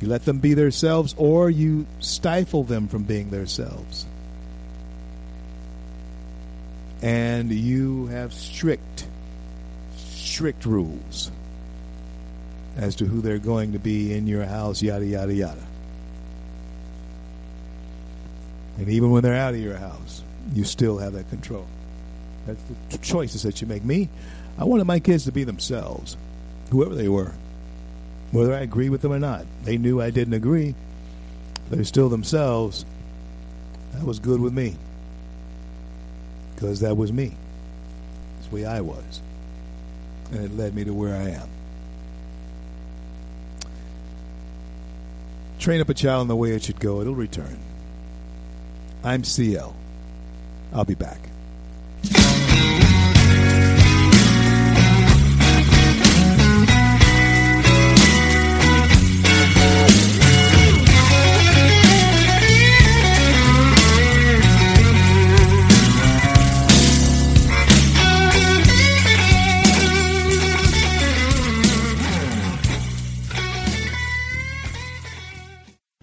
[0.00, 4.06] You let them be themselves or you stifle them from being themselves.
[7.00, 9.06] And you have strict,
[9.96, 11.30] strict rules
[12.76, 15.66] as to who they're going to be in your house, yada, yada, yada.
[18.78, 20.22] And even when they're out of your house,
[20.52, 21.66] you still have that control.
[22.46, 23.84] That's the choices that you make.
[23.84, 24.08] Me,
[24.58, 26.16] I wanted my kids to be themselves,
[26.70, 27.32] whoever they were,
[28.30, 29.44] whether I agree with them or not.
[29.64, 30.74] They knew I didn't agree.
[31.70, 32.84] They're still themselves.
[33.92, 34.76] That was good with me
[36.54, 37.34] because that was me.
[38.36, 39.20] That's the way I was.
[40.30, 41.48] And it led me to where I am.
[45.58, 47.58] Train up a child in the way it should go, it'll return.
[49.04, 49.74] I'm CL.
[50.72, 51.18] I'll be back.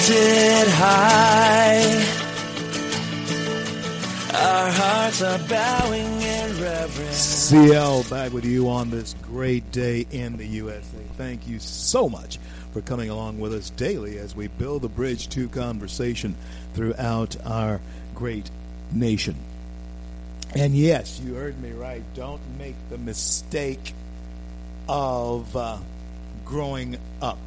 [0.00, 1.82] Lifted high.
[4.32, 7.16] Our hearts are bowing in reverence.
[7.16, 10.98] CL back with you on this great day in the USA.
[11.18, 12.38] Thank you so much
[12.72, 16.34] for coming along with us daily as we build the bridge to conversation
[16.74, 17.80] throughout our
[18.14, 18.50] great
[18.92, 19.34] nation.
[20.54, 22.02] And yes, you heard me right.
[22.14, 23.92] Don't make the mistake
[24.88, 25.76] of uh,
[26.46, 27.38] growing up.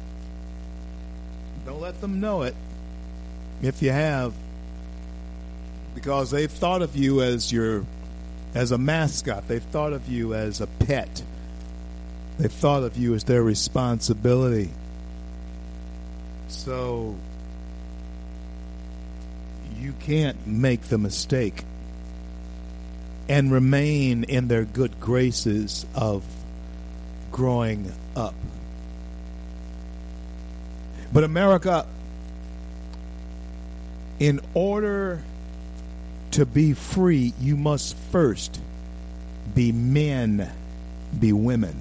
[1.64, 2.54] Don't let them know it
[3.62, 4.34] if you have,
[5.94, 7.84] because they've thought of you as your
[8.54, 9.48] as a mascot.
[9.48, 11.22] They've thought of you as a pet.
[12.38, 14.70] They've thought of you as their responsibility.
[16.48, 17.16] So
[19.78, 21.64] you can't make the mistake
[23.28, 26.24] and remain in their good graces of
[27.32, 28.34] growing up.
[31.14, 31.86] But America,
[34.18, 35.22] in order
[36.32, 38.60] to be free, you must first
[39.54, 40.50] be men,
[41.16, 41.80] be women.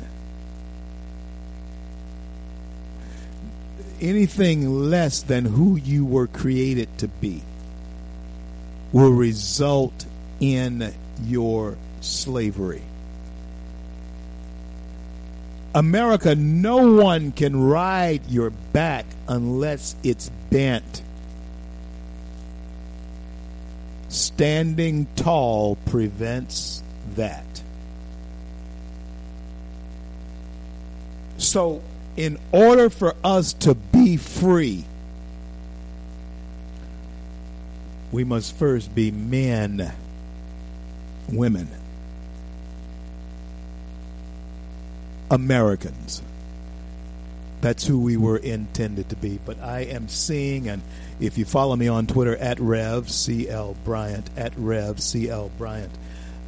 [4.00, 7.42] Anything less than who you were created to be
[8.92, 10.06] will result
[10.40, 10.94] in
[11.26, 12.84] your slavery.
[15.76, 21.02] America, no one can ride your back unless it's bent.
[24.10, 26.84] Standing tall prevents
[27.16, 27.64] that.
[31.38, 31.82] So,
[32.16, 34.86] in order for us to be free,
[38.12, 39.92] we must first be men,
[41.28, 41.68] women,
[45.30, 46.22] Americans.
[47.62, 49.40] That's who we were intended to be.
[49.46, 50.82] But I am seeing, and
[51.20, 55.92] if you follow me on Twitter at Rev CL Bryant at Rev CL Bryant,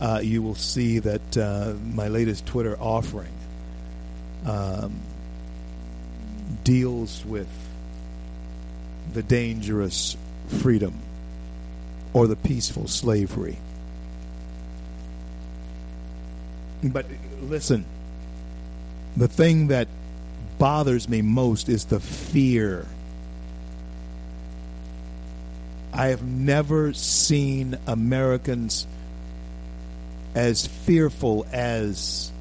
[0.02, 3.31] uh, you will see that uh, my latest Twitter offering
[4.45, 4.99] um,
[6.64, 7.47] deals with
[9.14, 10.93] the dangerous freedom
[12.14, 13.57] or the peaceful slavery.
[16.84, 17.06] But
[17.41, 17.85] listen,
[19.15, 19.87] the thing that
[20.57, 22.85] bothers me most is the fear.
[25.93, 28.85] I have never seen Americans
[30.33, 32.31] as fearful as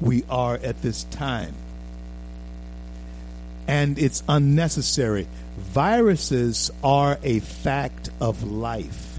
[0.00, 1.54] we are at this time.
[3.68, 5.28] And it's unnecessary.
[5.58, 9.18] Viruses are a fact of life,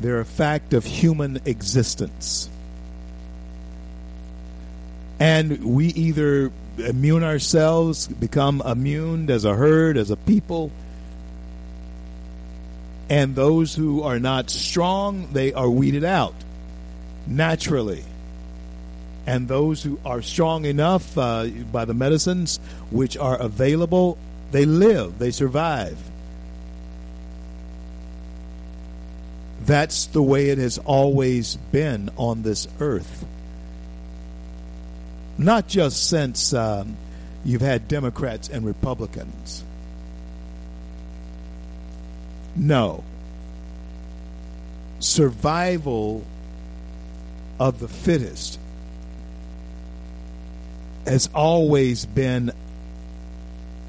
[0.00, 2.48] they're a fact of human existence.
[5.18, 10.70] And we either immune ourselves, become immune as a herd, as a people,
[13.08, 16.34] and those who are not strong, they are weeded out
[17.26, 18.04] naturally.
[19.26, 22.58] And those who are strong enough uh, by the medicines
[22.90, 24.18] which are available,
[24.52, 25.98] they live, they survive.
[29.64, 33.26] That's the way it has always been on this earth.
[35.38, 36.96] Not just since um,
[37.44, 39.64] you've had Democrats and Republicans.
[42.54, 43.04] No.
[44.98, 46.24] Survival
[47.58, 48.58] of the fittest
[51.06, 52.50] has always been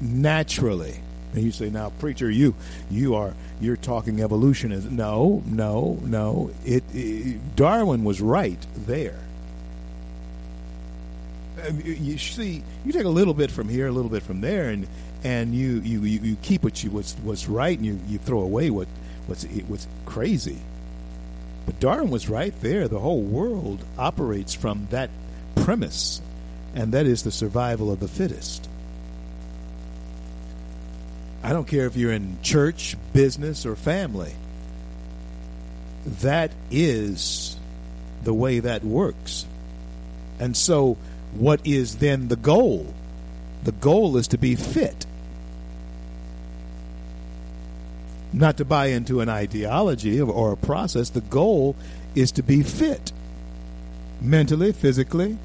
[0.00, 1.00] naturally.
[1.34, 2.54] And you say, now, preacher, you
[2.90, 4.96] you are you're talking evolutionism.
[4.96, 6.50] No, no, no.
[6.64, 9.18] It, it Darwin was right there.
[11.68, 14.68] Um, you- see, you take a little bit from here, a little bit from there,
[14.70, 14.86] and
[15.24, 18.40] and you you, you, you keep what you what's what's right, and you, you throw
[18.40, 18.88] away what
[19.26, 20.58] what's what's crazy.
[21.66, 22.88] But Darwin was right there.
[22.88, 25.10] The whole world operates from that
[25.56, 26.22] premise,
[26.74, 28.68] and that is the survival of the fittest.
[31.42, 34.34] I don't care if you're in church, business, or family.
[36.22, 37.56] That is
[38.24, 39.46] the way that works.
[40.40, 40.96] And so,
[41.34, 42.94] what is then the goal?
[43.64, 45.06] The goal is to be fit.
[48.32, 51.10] Not to buy into an ideology or a process.
[51.10, 51.76] The goal
[52.14, 53.12] is to be fit
[54.20, 55.38] mentally, physically,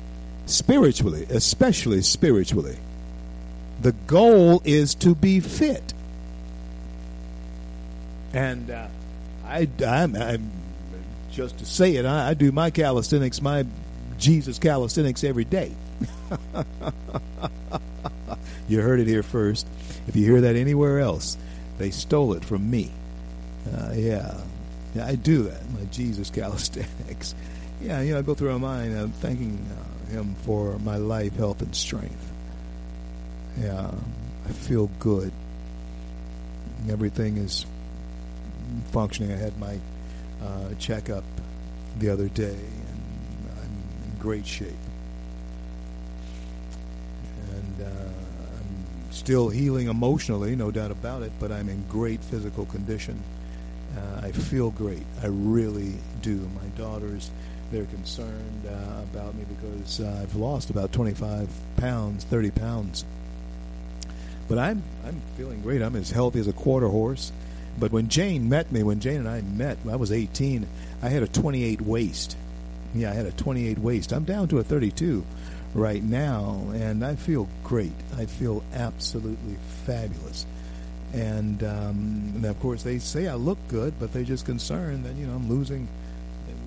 [0.45, 2.77] spiritually, especially spiritually.
[3.81, 5.93] The goal is to be fit.
[8.33, 8.87] And uh,
[9.45, 10.51] I, I'm, I'm,
[11.31, 13.65] just to say it, I, I do my calisthenics, my
[14.17, 15.71] Jesus calisthenics every day.
[18.67, 19.67] you heard it here first.
[20.07, 21.37] If you hear that anywhere else,
[21.77, 22.91] they stole it from me.
[23.71, 24.37] Uh, yeah.
[24.95, 25.69] yeah, I do that.
[25.71, 27.35] My Jesus calisthenics.
[27.81, 31.35] Yeah, you know, I go through my mind uh, thanking uh, Him for my life,
[31.35, 32.31] health, and strength.
[33.59, 33.91] Yeah,
[34.47, 35.33] I feel good.
[36.89, 37.65] Everything is
[38.91, 39.33] functioning.
[39.33, 39.79] I had my
[40.41, 41.25] uh, checkup
[41.99, 42.55] the other day,
[44.23, 44.71] great shape.
[47.51, 52.65] And uh, I'm still healing emotionally, no doubt about it, but I'm in great physical
[52.65, 53.21] condition.
[53.97, 55.03] Uh, I feel great.
[55.21, 56.37] I really do.
[56.55, 57.31] My daughters,
[57.69, 63.03] they're concerned uh, about me because I've lost about 25 pounds, 30 pounds.
[64.47, 65.81] But I'm I'm feeling great.
[65.81, 67.33] I'm as healthy as a quarter horse.
[67.77, 70.65] But when Jane met me, when Jane and I met, I was 18.
[71.01, 72.37] I had a 28 waist.
[72.93, 74.11] Yeah, I had a 28 waist.
[74.11, 75.25] I'm down to a 32
[75.73, 77.93] right now, and I feel great.
[78.17, 80.45] I feel absolutely fabulous.
[81.13, 85.15] And, um, and of course, they say I look good, but they're just concerned that
[85.15, 85.87] you know I'm losing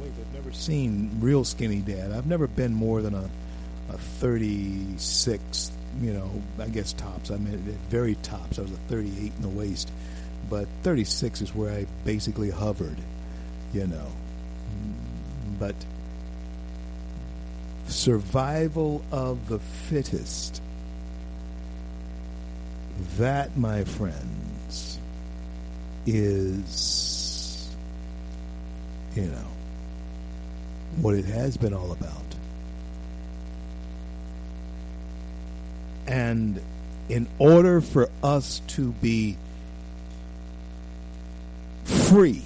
[0.01, 0.13] weight.
[0.17, 2.13] They've never seen real skinny dad.
[2.13, 3.29] I've never been more than a,
[3.91, 5.73] a 36.
[6.01, 7.31] You know, I guess tops.
[7.31, 8.59] I mean, at very tops.
[8.59, 9.91] I was a 38 in the waist
[10.49, 12.97] but 36 is where I basically hovered,
[13.73, 14.07] you know.
[15.59, 15.75] But
[17.89, 20.63] survival of the fittest,
[23.19, 24.99] that, my friends,
[26.07, 27.75] is,
[29.15, 29.47] you know,
[31.01, 32.13] what it has been all about.
[36.07, 36.63] And
[37.09, 39.37] in order for us to be
[41.85, 42.45] free,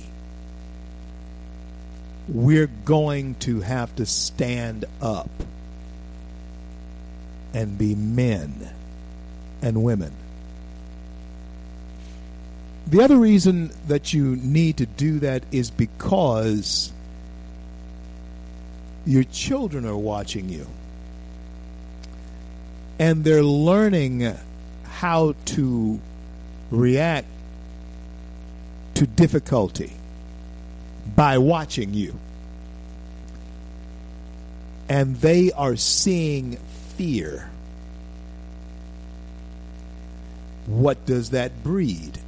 [2.30, 5.30] we're going to have to stand up
[7.52, 8.70] and be men
[9.60, 10.12] and women.
[12.86, 16.92] The other reason that you need to do that is because
[19.06, 20.66] your children are watching you
[22.98, 24.36] and they're learning
[24.84, 26.00] how to
[26.70, 27.26] react
[28.94, 29.92] to difficulty
[31.20, 32.18] by watching you.
[34.88, 36.56] And they are seeing
[36.96, 37.50] fear.
[40.64, 42.18] What does that breed?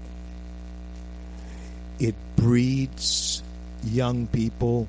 [1.99, 3.43] It breeds
[3.83, 4.87] young people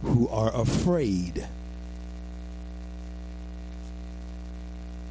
[0.00, 1.46] who are afraid.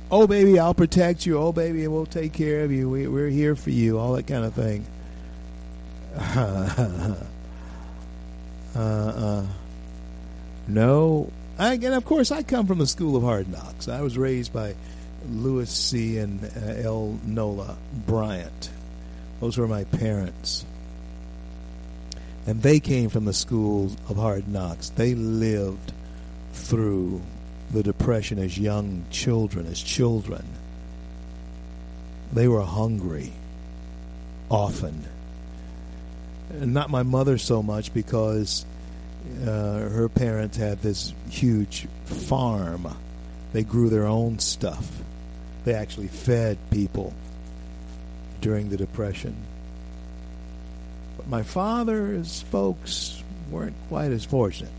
[0.09, 1.37] Oh, baby, I'll protect you.
[1.37, 2.89] Oh, baby, we'll take care of you.
[2.89, 3.99] We, are here for you.
[3.99, 4.87] All that kind of thing.
[8.75, 9.45] uh, uh,
[10.67, 11.31] no.
[11.57, 13.87] I, and of course, I come from the school of hard knocks.
[13.87, 14.75] I was raised by
[15.29, 16.17] Lewis C.
[16.17, 17.17] and uh, L.
[17.25, 18.69] Nola Bryant.
[19.39, 20.65] Those were my parents.
[22.45, 24.89] And they came from the school of hard knocks.
[24.89, 25.93] They lived
[26.53, 27.21] through
[27.71, 30.45] the Depression as young children, as children.
[32.33, 33.33] They were hungry
[34.49, 35.05] often
[36.61, 38.65] not my mother so much because
[39.41, 42.87] uh, her parents had this huge farm.
[43.53, 45.01] They grew their own stuff.
[45.63, 47.13] They actually fed people
[48.41, 49.35] during the Depression.
[51.17, 54.71] But my father's folks weren't quite as fortunate.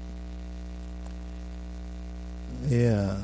[2.69, 3.19] Yeah.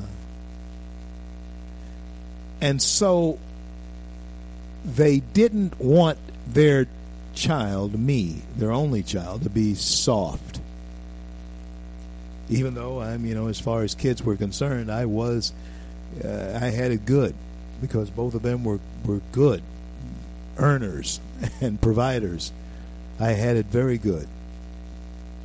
[2.61, 3.39] And so
[4.85, 6.17] they didn't want
[6.47, 6.87] their
[7.43, 10.61] child, me, their only child, to be soft.
[12.49, 15.51] Even though I'm, you know, as far as kids were concerned, I was,
[16.23, 17.35] uh, I had it good
[17.81, 19.61] because both of them were, were good
[20.57, 21.19] earners
[21.61, 22.53] and providers.
[23.19, 24.27] I had it very good.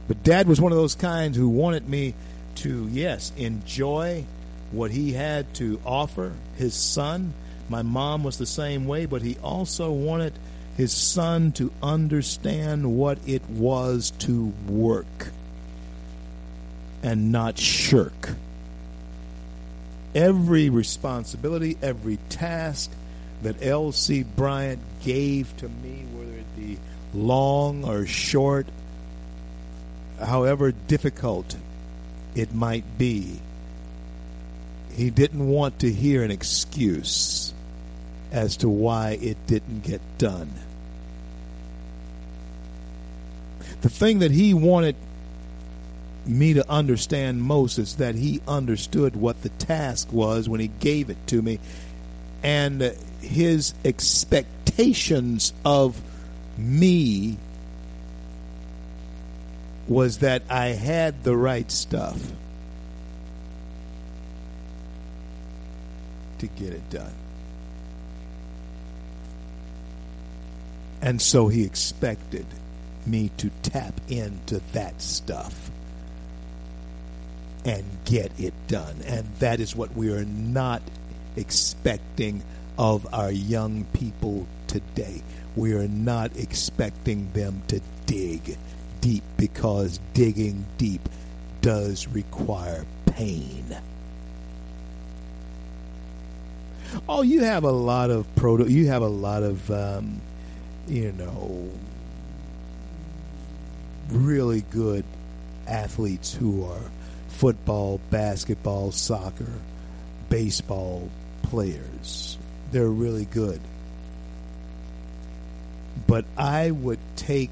[0.07, 2.15] But dad was one of those kinds who wanted me
[2.57, 4.25] to, yes, enjoy
[4.71, 7.35] what he had to offer his son.
[7.69, 10.33] My mom was the same way, but he also wanted
[10.79, 15.33] his son to understand what it was to work.
[17.03, 18.31] and not shirk.
[20.17, 22.91] Every responsibility, every task
[23.43, 24.25] that L.C.
[24.25, 26.79] Bryant gave to me, whether it be
[27.15, 28.67] long or short,
[30.19, 31.55] however difficult
[32.35, 33.41] it might be,
[34.93, 37.55] he didn't want to hear an excuse
[38.33, 40.51] as to why it didn't get done.
[43.81, 44.97] The thing that he wanted
[46.27, 51.09] me to understand most is that he understood what the task was when he gave
[51.11, 51.59] it to me
[52.43, 56.01] and his expectations of
[56.57, 57.37] me
[59.89, 62.21] was that I had the right stuff
[66.39, 67.13] to get it done.
[71.01, 72.47] And so he expected
[73.09, 75.71] me to tap into that stuff
[77.65, 78.97] and get it done.
[79.07, 80.83] And that is what we are not
[81.37, 82.43] expecting
[82.79, 85.23] of our young people today.
[85.57, 88.57] We are not expecting them to dig
[89.01, 91.09] deep because digging deep
[91.61, 93.77] does require pain.
[97.09, 98.71] Oh, you have a lot of proto.
[98.71, 100.21] You have a lot of, um,
[100.87, 101.69] you know,
[104.09, 105.05] really good
[105.67, 106.91] athletes who are
[107.29, 109.53] football, basketball, soccer,
[110.29, 111.09] baseball
[111.43, 112.39] players.
[112.73, 113.61] They're really good.
[116.07, 117.51] But I would take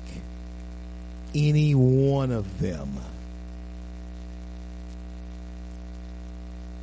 [1.35, 2.95] any one of them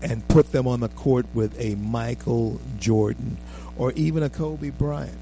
[0.01, 3.37] and put them on the court with a Michael Jordan
[3.77, 5.17] or even a Kobe Bryant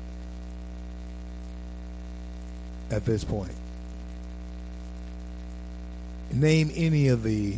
[2.89, 3.51] at this point.
[6.33, 7.55] Name any of the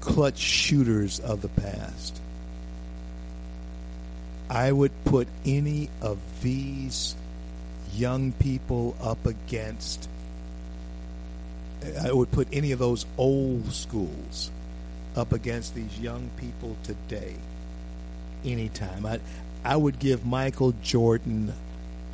[0.00, 2.20] clutch shooters of the past.
[4.50, 7.14] I would put any of these
[7.94, 10.08] young people up against
[12.04, 14.50] I would put any of those old schools
[15.16, 17.34] up against these young people today
[18.44, 19.04] anytime.
[19.04, 19.20] I
[19.64, 21.52] I would give Michael Jordan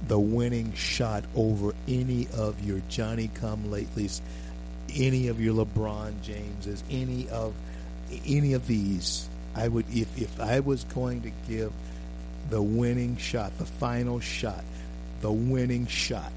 [0.06, 4.20] the winning shot over any of your Johnny come latelys,
[4.94, 7.54] any of your LeBron Jameses, any of
[8.26, 9.28] any of these.
[9.54, 11.72] I would if if I was going to give
[12.50, 14.62] the winning shot, the final shot,
[15.20, 16.32] the winning shot,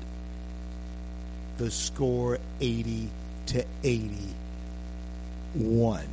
[1.57, 3.09] the score 80
[3.47, 6.05] to 81.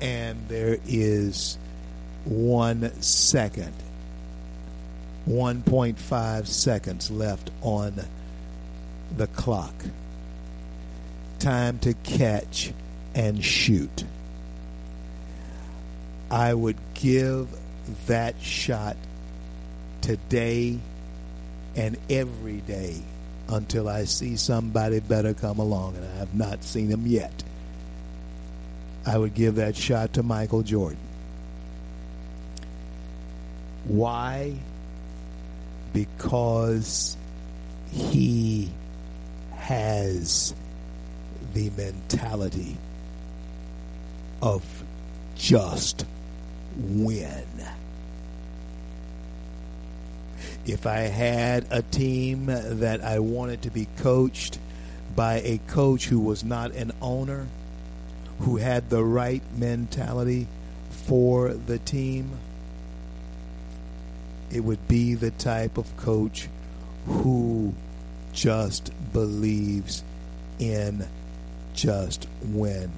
[0.00, 1.58] And there is
[2.24, 3.74] one second,
[5.28, 7.94] 1.5 seconds left on
[9.16, 9.74] the clock.
[11.38, 12.72] Time to catch
[13.14, 14.04] and shoot.
[16.30, 17.48] I would give
[18.06, 18.96] that shot
[20.00, 20.78] today
[21.76, 23.02] and every day
[23.48, 27.44] until I see somebody better come along, and I have not seen him yet.
[29.04, 30.98] I would give that shot to Michael Jordan.
[33.84, 34.54] Why?
[35.92, 37.16] Because
[37.92, 38.68] he
[39.66, 40.54] has
[41.52, 42.76] the mentality
[44.40, 44.62] of
[45.34, 46.06] just
[46.76, 47.42] win.
[50.66, 54.60] If I had a team that I wanted to be coached
[55.16, 57.48] by a coach who was not an owner,
[58.42, 60.46] who had the right mentality
[60.90, 62.38] for the team,
[64.52, 66.48] it would be the type of coach
[67.08, 67.74] who
[68.32, 70.04] just believes
[70.58, 71.08] in
[71.72, 72.92] just win.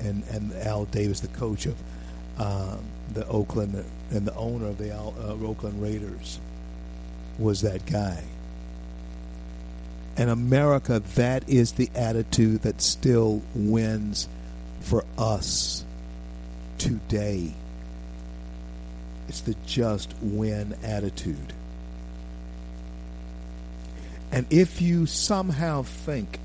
[0.00, 1.76] And and Al Davis, the coach of
[2.38, 2.78] um,
[3.12, 6.40] the Oakland and the owner of the uh, Oakland Raiders,
[7.38, 8.24] was that guy.
[10.16, 14.28] In America, that is the attitude that still wins
[14.80, 15.84] for us
[16.78, 17.52] today.
[19.28, 21.52] It's the just win attitude.
[24.32, 26.38] And if you somehow think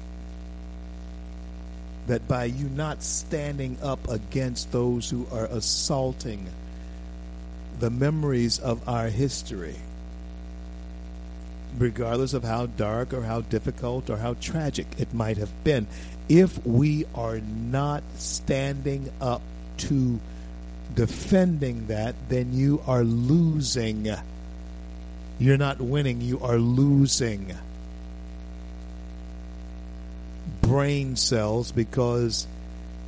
[2.08, 6.48] that by you not standing up against those who are assaulting
[7.80, 9.76] the memories of our history,
[11.78, 15.88] regardless of how dark or how difficult or how tragic it might have been,
[16.30, 19.42] if we are not standing up
[19.78, 20.20] to
[20.94, 24.10] defending that, then you are losing.
[25.38, 27.54] You're not winning, you are losing.
[30.66, 32.48] Brain cells because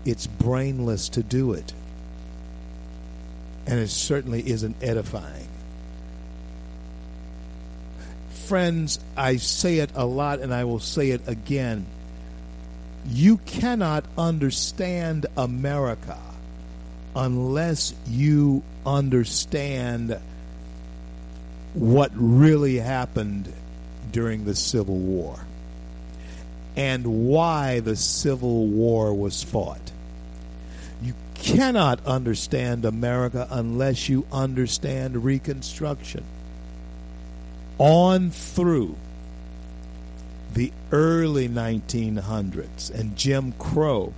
[0.06, 1.74] it's brainless to do it.
[3.66, 5.48] And it certainly isn't edifying.
[8.46, 11.86] Friends, I say it a lot and I will say it again.
[13.10, 16.20] You cannot understand America
[17.16, 20.18] unless you understand
[21.74, 23.52] what really happened
[24.12, 25.40] during the Civil War
[26.78, 29.92] and why the Civil War was fought.
[31.02, 36.24] You cannot understand America unless you understand Reconstruction.
[37.80, 38.96] On through
[40.54, 44.14] the early 1900s and Jim Crow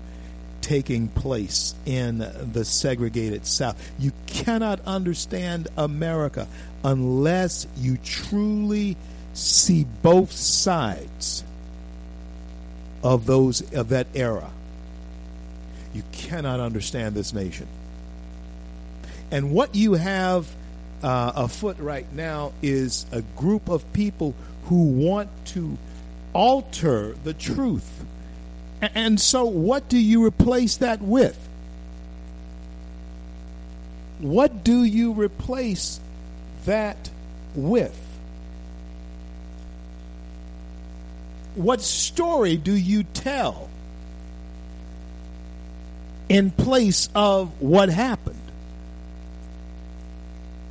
[0.61, 3.91] taking place in the segregated South.
[3.97, 6.47] You cannot understand America
[6.83, 8.97] unless you truly
[9.33, 11.43] see both sides
[13.03, 14.51] of those of that era.
[15.93, 17.67] You cannot understand this nation.
[19.31, 20.47] And what you have
[21.03, 24.35] uh, afoot right now is a group of people
[24.65, 25.77] who want to
[26.33, 28.03] alter the truth.
[28.81, 31.37] And so, what do you replace that with?
[34.19, 35.99] What do you replace
[36.65, 37.09] that
[37.55, 38.08] with?
[41.55, 43.69] What story do you tell
[46.29, 48.35] in place of what happened?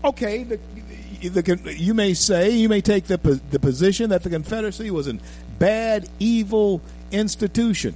[0.05, 0.61] Okay, the,
[1.21, 3.17] the, you may say, you may take the,
[3.51, 5.19] the position that the Confederacy was a
[5.59, 6.81] bad, evil
[7.11, 7.95] institution.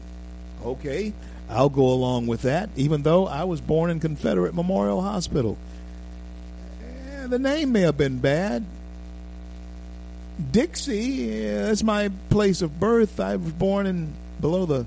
[0.65, 1.13] Okay,
[1.49, 5.57] I'll go along with that, even though I was born in Confederate Memorial Hospital.
[6.83, 8.65] Eh, the name may have been bad.
[10.51, 13.21] Dixie, that's my place of birth.
[13.21, 14.87] I was born in below the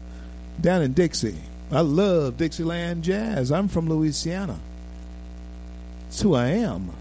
[0.60, 1.36] down in Dixie.
[1.72, 3.52] I love Dixieland jazz.
[3.52, 4.60] I'm from Louisiana.
[6.08, 6.92] It's who I am.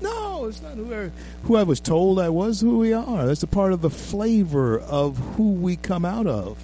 [0.00, 1.10] No, it's not who I,
[1.44, 3.26] who I was told I was, who we are.
[3.26, 6.58] That's a part of the flavor of who we come out of.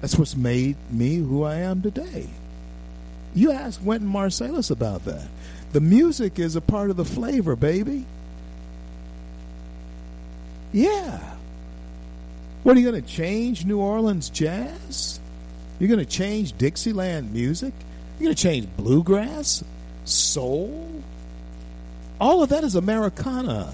[0.00, 2.28] That's what's made me who I am today.
[3.34, 5.28] You ask Wynton Marsalis about that.
[5.72, 8.04] The music is a part of the flavor, baby.
[10.76, 11.18] Yeah.
[12.62, 15.18] What are you going to change New Orleans jazz?
[15.78, 17.72] You're going to change Dixieland music?
[18.18, 19.64] You're going to change bluegrass,
[20.04, 21.02] soul?
[22.20, 23.72] All of that is Americana.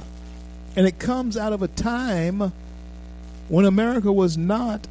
[0.77, 2.53] And it comes out of a time
[3.49, 4.87] when America was not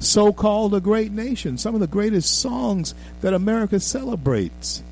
[0.00, 1.58] so called a great nation.
[1.58, 4.82] Some of the greatest songs that America celebrates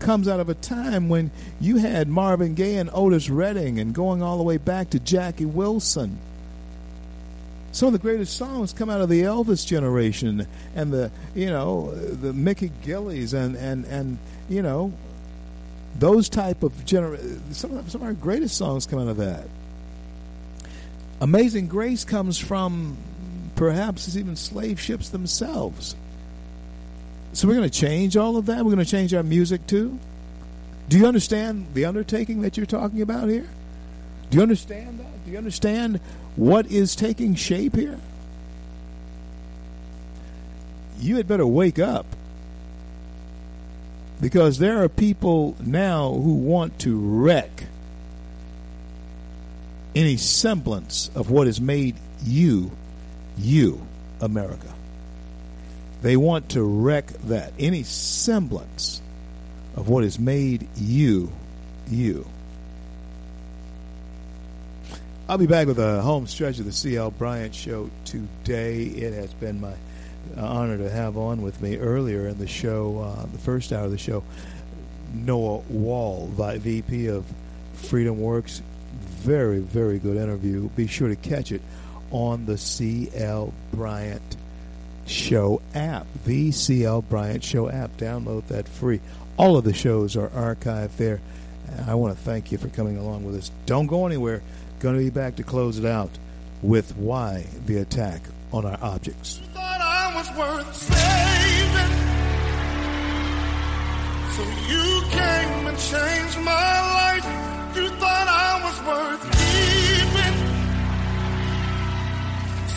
[0.00, 4.22] comes out of a time when you had Marvin Gaye and Otis Redding and going
[4.22, 6.18] all the way back to Jackie Wilson.
[7.72, 11.94] Some of the greatest songs come out of the Elvis generation and the you know
[11.94, 14.18] the Mickey Gilleys and and and
[14.48, 14.92] you know
[15.96, 19.46] those type of gener- some of, some of our greatest songs come out of that.
[21.20, 22.96] Amazing Grace comes from
[23.54, 25.94] perhaps even slave ships themselves.
[27.32, 28.58] So we're going to change all of that.
[28.58, 29.98] We're going to change our music too.
[30.88, 33.48] Do you understand the undertaking that you're talking about here?
[34.30, 35.24] Do you understand that?
[35.24, 36.00] Do you understand
[36.36, 37.98] what is taking shape here?
[40.98, 42.06] You had better wake up
[44.20, 47.64] because there are people now who want to wreck
[49.94, 52.70] any semblance of what has made you
[53.38, 53.86] you,
[54.20, 54.74] America.
[56.02, 59.02] They want to wreck that, any semblance
[59.76, 61.30] of what has made you,
[61.88, 62.26] you.
[65.28, 67.12] I'll be back with a home stretch of the C.L.
[67.12, 68.82] Bryant Show today.
[68.82, 69.74] It has been my
[70.36, 73.90] honor to have on with me earlier in the show, uh, the first hour of
[73.90, 74.24] the show,
[75.14, 77.24] Noah Wall, VP of
[77.74, 78.62] Freedom Works.
[78.92, 80.68] Very, very good interview.
[80.70, 81.62] Be sure to catch it
[82.10, 84.36] on the CL Bryant
[85.10, 87.96] Show app, the CL Bryant Show app.
[87.96, 89.00] Download that free.
[89.36, 91.20] All of the shows are archived there.
[91.86, 93.50] I want to thank you for coming along with us.
[93.66, 94.42] Don't go anywhere.
[94.78, 96.10] Going to be back to close it out
[96.62, 98.22] with why the attack
[98.52, 99.40] on our objects.
[99.52, 101.92] Thought I was worth saving.
[104.36, 107.76] So you came and changed my life.
[107.76, 110.59] You thought I was worth keeping.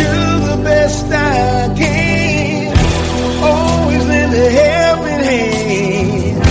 [0.00, 2.76] Do the best I can.
[3.42, 4.04] Always
[4.54, 6.42] helping hand.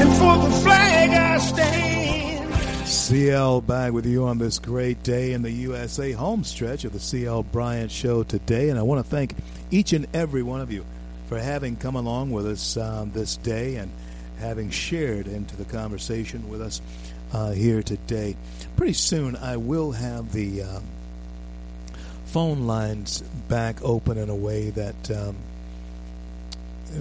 [0.00, 2.88] And for the flag I stand.
[2.88, 7.00] CL back with you on this great day in the USA home stretch of the
[7.00, 8.70] CL Bryant Show today.
[8.70, 9.34] And I want to thank
[9.70, 10.84] each and every one of you
[11.28, 13.90] for having come along with us um, this day and
[14.38, 16.82] having shared into the conversation with us
[17.32, 18.36] uh, here today.
[18.76, 20.82] Pretty soon, I will have the um,
[22.32, 25.36] phone lines back open in a way that um,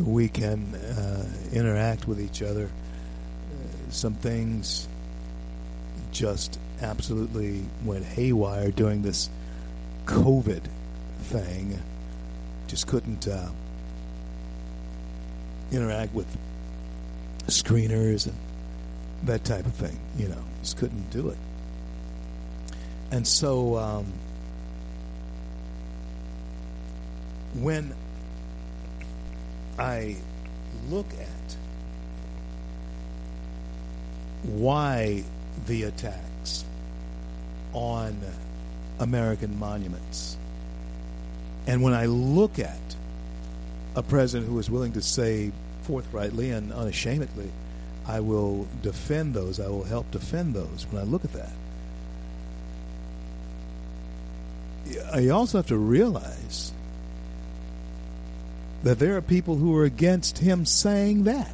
[0.03, 2.65] we can uh, interact with each other.
[2.65, 4.89] Uh, some things
[6.11, 9.29] just absolutely went haywire during this
[10.05, 10.63] COVID
[11.21, 11.79] thing.
[12.67, 13.51] Just couldn't uh,
[15.71, 16.27] interact with
[17.47, 18.35] screeners and
[19.23, 19.97] that type of thing.
[20.17, 21.37] You know, just couldn't do it.
[23.11, 24.11] And so um,
[27.53, 27.93] when
[29.77, 30.17] I
[30.89, 31.57] look at
[34.43, 35.23] why
[35.67, 36.65] the attacks
[37.73, 38.17] on
[38.99, 40.37] American monuments,
[41.67, 42.79] and when I look at
[43.95, 45.51] a president who is willing to say
[45.83, 47.51] forthrightly and unashamedly,
[48.07, 51.51] I will defend those, I will help defend those, when I look at that,
[55.21, 56.73] you also have to realize
[58.83, 61.53] that there are people who are against him saying that.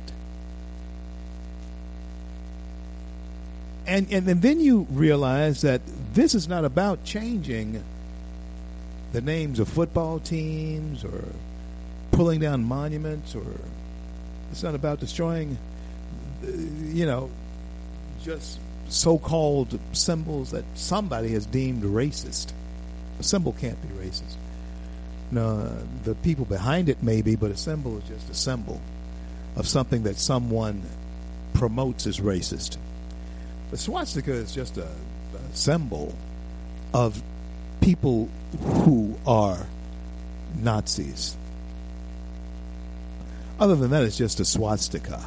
[3.86, 5.82] And, and, and then you realize that
[6.14, 7.84] this is not about changing
[9.14, 11.24] the names of football teams or
[12.12, 13.46] pulling down monuments or
[14.52, 15.58] it's not about destroying,
[16.44, 17.30] you know,
[18.24, 18.60] just
[18.90, 22.52] so called symbols that somebody has deemed racist.
[23.20, 24.36] A symbol can't be racist.
[25.30, 25.70] No,
[26.04, 28.82] the people behind it maybe, but a symbol is just a symbol
[29.56, 30.84] of something that someone
[31.54, 32.78] promotes as racist.
[33.72, 36.16] The swastika is just a, a symbol
[36.94, 37.22] of
[37.82, 38.30] people
[38.62, 39.68] who are
[40.56, 41.36] Nazis.
[43.60, 45.22] Other than that, it's just a swastika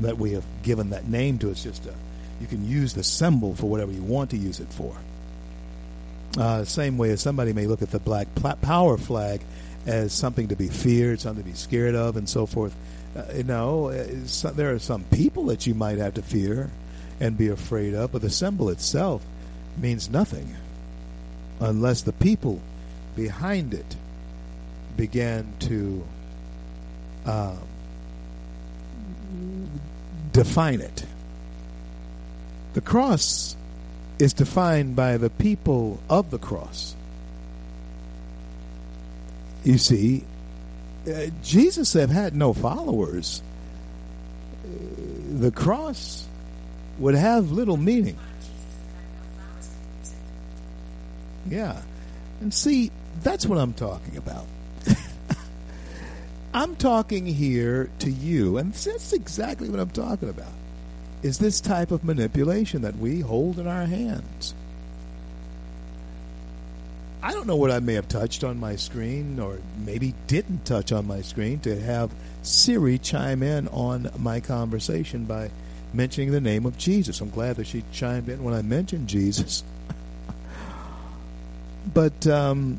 [0.00, 1.50] that we have given that name to.
[1.50, 1.94] It's just a,
[2.40, 4.96] you can use the symbol for whatever you want to use it for.
[6.36, 8.26] Uh, same way as somebody may look at the Black
[8.60, 9.40] Power flag
[9.86, 12.74] as something to be feared, something to be scared of, and so forth.
[13.16, 14.04] Uh, no, uh,
[14.54, 16.70] there are some people that you might have to fear
[17.20, 19.24] and be afraid of, but the symbol itself
[19.76, 20.56] means nothing
[21.60, 22.60] unless the people
[23.14, 23.96] behind it
[24.96, 26.04] began to
[27.24, 27.56] uh,
[30.32, 31.04] define it.
[32.74, 33.56] The cross
[34.24, 36.96] is defined by the people of the cross.
[39.64, 40.24] You see,
[41.06, 43.42] uh, Jesus had had no followers.
[44.64, 44.68] Uh,
[45.40, 46.26] the cross
[46.98, 48.16] would have little meaning.
[51.46, 51.82] Yeah.
[52.40, 52.90] And see,
[53.22, 54.46] that's what I'm talking about.
[56.54, 60.53] I'm talking here to you, and that's exactly what I'm talking about
[61.24, 64.54] is this type of manipulation that we hold in our hands.
[67.22, 70.92] I don't know what I may have touched on my screen or maybe didn't touch
[70.92, 72.10] on my screen to have
[72.42, 75.50] Siri chime in on my conversation by
[75.94, 77.22] mentioning the name of Jesus.
[77.22, 79.64] I'm glad that she chimed in when I mentioned Jesus.
[81.94, 82.78] but um,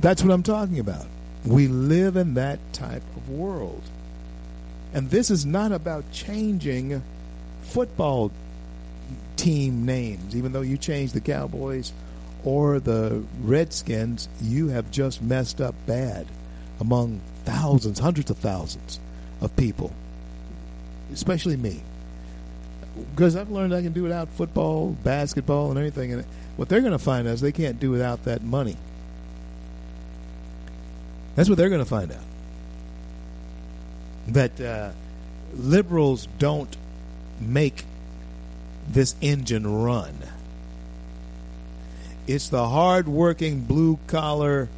[0.00, 1.06] that's what I'm talking about.
[1.46, 3.82] We live in that type of world.
[4.94, 7.02] And this is not about changing
[7.62, 8.30] football
[9.36, 10.36] team names.
[10.36, 11.92] Even though you change the Cowboys
[12.44, 16.26] or the Redskins, you have just messed up bad
[16.80, 19.00] among thousands, hundreds of thousands
[19.40, 19.92] of people,
[21.12, 21.82] especially me.
[23.14, 26.12] Because I've learned I can do without football, basketball, and everything.
[26.12, 26.24] And
[26.56, 28.76] what they're going to find out is they can't do without that money.
[31.34, 32.20] That's what they're going to find out.
[34.28, 34.90] That uh,
[35.54, 36.76] liberals don't
[37.40, 37.84] make
[38.88, 40.14] this engine run.
[42.26, 44.68] It's the hard-working blue-collar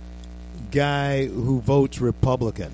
[0.70, 2.72] guy who votes Republican,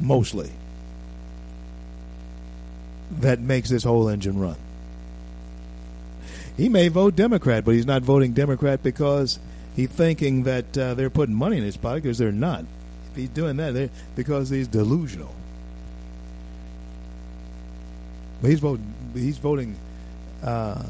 [0.00, 0.50] mostly,
[3.10, 4.56] that makes this whole engine run.
[6.56, 9.38] He may vote Democrat, but he's not voting Democrat because
[9.76, 12.64] he's thinking that uh, they're putting money in his pocket because they're not.
[13.14, 15.34] He's doing that, because he's delusional.
[18.40, 18.94] But he's voting.
[19.12, 19.76] He's voting,
[20.42, 20.82] uh,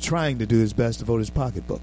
[0.00, 1.82] trying to do his best to vote his pocketbook.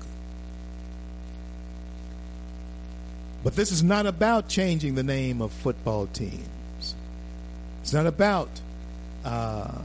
[3.44, 6.96] But this is not about changing the name of football teams.
[7.82, 8.50] It's not about
[9.24, 9.82] uh,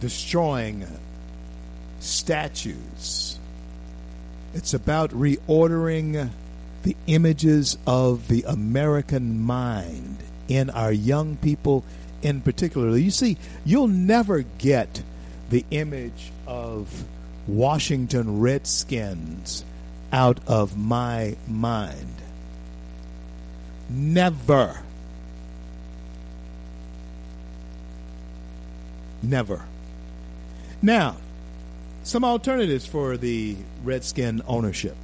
[0.00, 0.86] destroying
[2.00, 3.38] statues.
[4.54, 6.30] It's about reordering
[6.82, 11.84] the images of the American mind in our young people
[12.22, 12.96] in particular.
[12.96, 15.02] You see, you'll never get
[15.50, 17.04] the image of
[17.46, 19.64] Washington Redskins
[20.12, 22.14] out of my mind.
[23.88, 24.82] Never.
[29.22, 29.64] Never.
[30.82, 31.16] Now,
[32.04, 34.96] some alternatives for the Redskin ownership.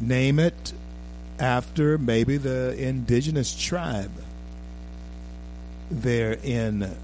[0.00, 0.72] Name it
[1.38, 4.12] after maybe the indigenous tribe
[5.90, 6.94] there in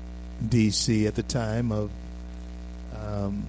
[0.47, 1.07] D.C.
[1.07, 1.91] at the time of
[2.95, 3.45] um,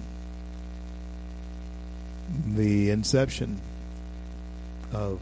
[2.46, 3.60] the inception
[4.92, 5.20] of.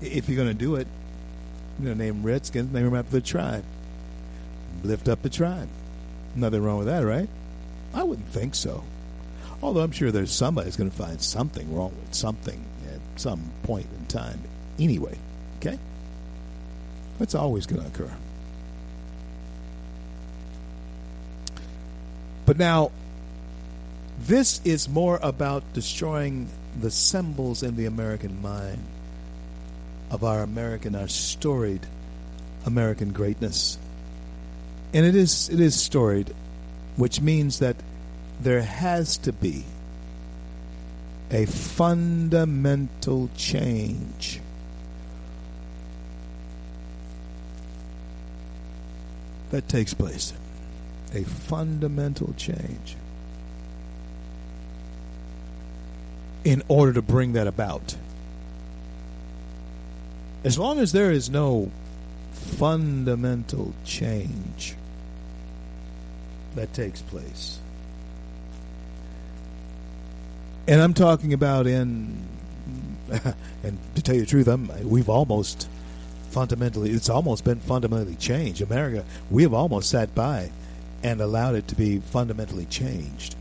[0.00, 0.86] If you're going to do it,
[1.78, 3.64] you know, name Redskins, name them after the tribe.
[4.82, 5.68] Lift up the tribe.
[6.34, 7.28] Nothing wrong with that, right?
[7.92, 8.84] I wouldn't think so.
[9.62, 13.86] Although I'm sure there's somebody's going to find something wrong with something at some point
[13.98, 14.40] in time.
[14.78, 15.18] Anyway,
[15.58, 15.78] okay?
[17.18, 18.10] That's always going to occur.
[22.46, 22.90] But now,
[24.18, 26.48] this is more about destroying
[26.80, 28.82] the symbols in the American mind
[30.10, 31.86] of our American, our storied
[32.66, 33.78] American greatness.
[34.92, 36.34] And it is it is storied,
[36.96, 37.76] which means that
[38.42, 39.64] there has to be
[41.30, 44.40] a fundamental change.
[49.50, 50.32] That takes place.
[51.12, 52.96] A fundamental change.
[56.44, 57.96] In order to bring that about.
[60.42, 61.70] As long as there is no
[62.32, 64.74] fundamental change
[66.54, 67.59] that takes place.
[70.70, 72.16] And I'm talking about in,
[73.64, 75.68] and to tell you the truth, I'm, we've almost
[76.30, 78.62] fundamentally, it's almost been fundamentally changed.
[78.62, 80.52] America, we have almost sat by
[81.02, 83.34] and allowed it to be fundamentally changed.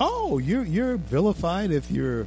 [0.00, 2.26] Oh, you're you're vilified if you're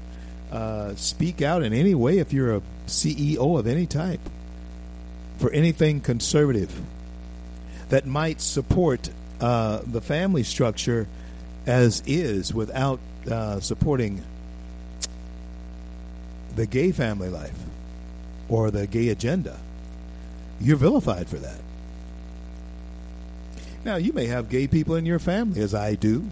[0.49, 4.22] uh, speak out in any way if you're a CEO of any type
[5.38, 6.81] for anything conservative
[7.89, 9.10] that might support
[9.41, 11.07] uh, the family structure
[11.69, 14.23] as is without uh, supporting
[16.55, 17.57] the gay family life
[18.49, 19.59] or the gay agenda.
[20.59, 21.59] You're vilified for that.
[23.85, 26.25] Now, you may have gay people in your family, as I do.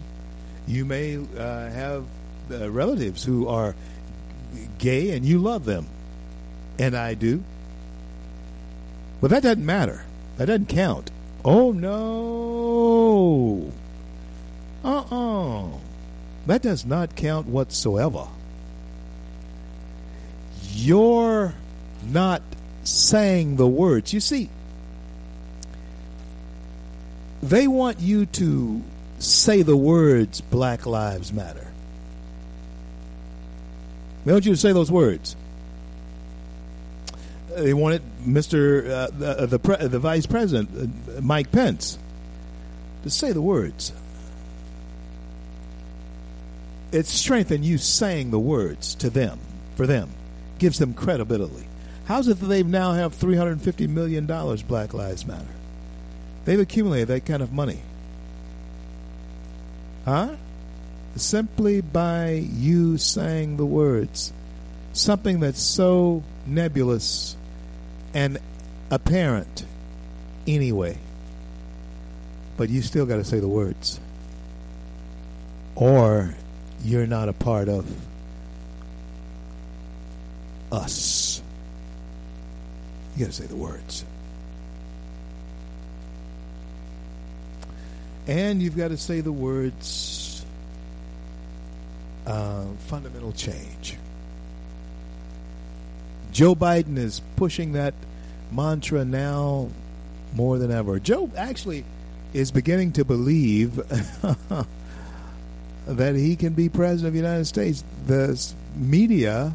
[0.66, 2.04] You may uh, have
[2.50, 3.76] uh, relatives who are
[4.78, 5.86] gay and you love them,
[6.80, 7.44] and I do.
[9.20, 10.04] But that doesn't matter.
[10.36, 11.12] That doesn't count.
[11.44, 13.72] Oh, no.
[14.84, 15.68] Uh uh
[16.46, 18.28] That does not count whatsoever.
[20.72, 21.54] You're
[22.04, 22.42] not
[22.84, 24.12] saying the words.
[24.12, 24.48] You see,
[27.42, 28.82] they want you to
[29.18, 31.66] say the words Black Lives Matter.
[34.24, 35.36] They want you to say those words.
[37.56, 38.88] They wanted Mr.
[38.88, 40.70] Uh, the the, pre- the Vice President
[41.16, 41.98] uh, Mike Pence
[43.02, 43.92] to say the words.
[46.90, 49.38] It's strength in you saying the words to them
[49.76, 50.10] for them
[50.58, 51.66] gives them credibility.
[52.06, 54.62] How's it that they now have three hundred fifty million dollars?
[54.62, 55.44] Black Lives Matter.
[56.46, 57.80] They've accumulated that kind of money.
[60.06, 60.36] Huh?
[61.16, 64.32] Simply by you saying the words.
[64.94, 67.36] Something that's so nebulous
[68.14, 68.38] and
[68.90, 69.66] apparent
[70.46, 70.98] anyway.
[72.56, 74.00] But you still got to say the words.
[75.74, 76.34] Or
[76.84, 77.86] you're not a part of
[80.70, 81.42] us.
[83.16, 84.04] You got to say the words.
[88.26, 90.44] And you've got to say the words
[92.26, 93.96] uh, fundamental change.
[96.30, 97.94] Joe Biden is pushing that
[98.52, 99.70] mantra now
[100.34, 101.00] more than ever.
[101.00, 101.84] Joe actually
[102.34, 103.80] is beginning to believe
[105.88, 107.82] that he can be president of the United States.
[108.06, 109.54] The media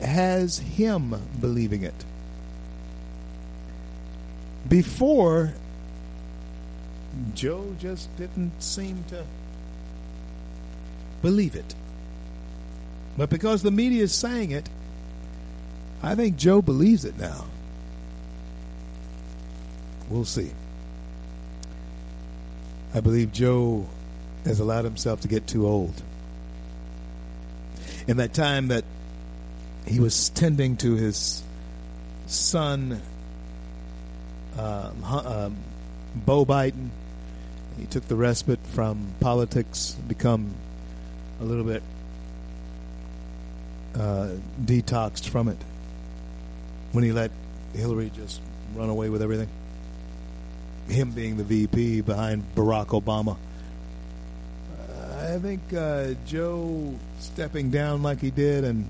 [0.00, 1.94] has him believing it.
[4.68, 5.54] Before,
[7.34, 9.24] Joe just didn't seem to
[11.22, 11.74] believe it.
[13.16, 14.68] But because the media is saying it,
[16.02, 17.46] I think Joe believes it now.
[20.08, 20.50] We'll see.
[22.94, 23.86] I believe Joe
[24.48, 25.92] has allowed himself to get too old.
[28.06, 28.84] In that time that
[29.86, 31.42] he was tending to his
[32.26, 33.02] son,
[34.58, 35.56] um, um,
[36.14, 36.88] Beau Biden,
[37.78, 40.54] he took the respite from politics, become
[41.40, 41.82] a little bit
[43.94, 44.30] uh,
[44.64, 45.58] detoxed from it
[46.92, 47.30] when he let
[47.74, 48.40] Hillary just
[48.74, 49.48] run away with everything.
[50.88, 53.36] Him being the VP behind Barack Obama.
[55.18, 58.88] I think uh, Joe stepping down like he did and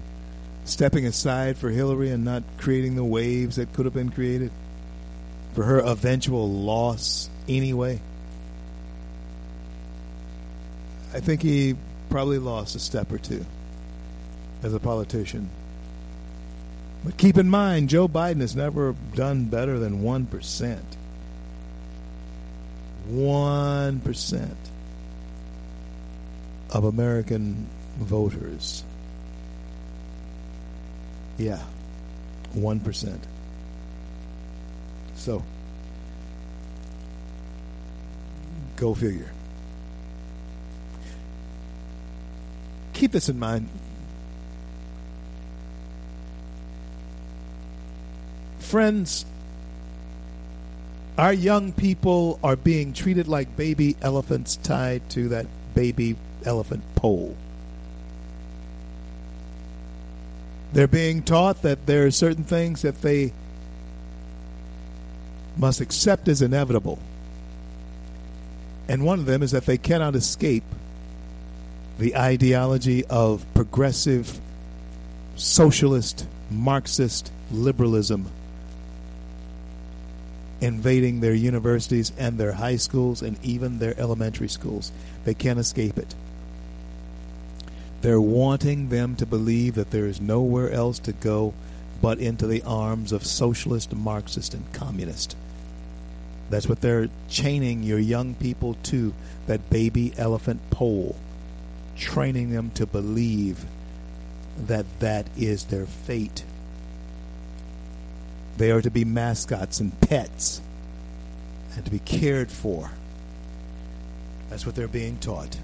[0.64, 4.52] stepping aside for Hillary and not creating the waves that could have been created
[5.54, 8.00] for her eventual loss anyway.
[11.14, 11.76] I think he
[12.10, 13.46] probably lost a step or two
[14.62, 15.48] as a politician.
[17.04, 20.78] But keep in mind, Joe Biden has never done better than 1%.
[23.10, 24.56] 1%
[26.70, 27.66] of American
[27.98, 28.84] voters.
[31.36, 31.62] Yeah,
[32.54, 33.18] 1%.
[35.16, 35.42] So,
[38.76, 39.30] go figure.
[42.92, 43.68] Keep this in mind.
[48.58, 49.24] Friends,
[51.16, 56.16] our young people are being treated like baby elephants tied to that baby
[56.48, 57.36] elephant pole.
[60.72, 63.32] They're being taught that there are certain things that they
[65.56, 66.98] must accept as inevitable.
[68.88, 70.64] And one of them is that they cannot escape
[71.98, 74.40] the ideology of progressive,
[75.36, 78.30] socialist, Marxist liberalism
[80.60, 84.90] invading their universities and their high schools and even their elementary schools.
[85.24, 86.14] They can't escape it.
[88.00, 91.54] They're wanting them to believe that there is nowhere else to go
[92.00, 95.36] but into the arms of socialist, Marxist, and communist.
[96.48, 99.12] That's what they're chaining your young people to,
[99.46, 101.16] that baby elephant pole,
[101.96, 103.64] training them to believe
[104.66, 106.44] that that is their fate.
[108.56, 110.60] They are to be mascots and pets
[111.74, 112.92] and to be cared for.
[114.50, 115.58] That's what they're being taught.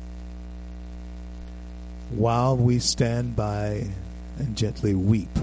[2.16, 3.88] While we stand by
[4.38, 5.38] and gently weep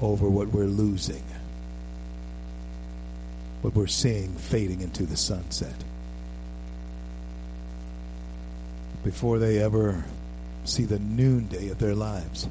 [0.00, 1.22] over what we're losing,
[3.62, 5.74] what we're seeing fading into the sunset.
[9.04, 10.04] Before they ever
[10.64, 12.48] see the noonday of their lives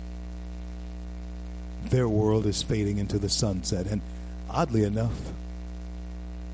[1.85, 3.87] their world is fading into the sunset.
[3.87, 4.01] And
[4.49, 5.31] oddly enough,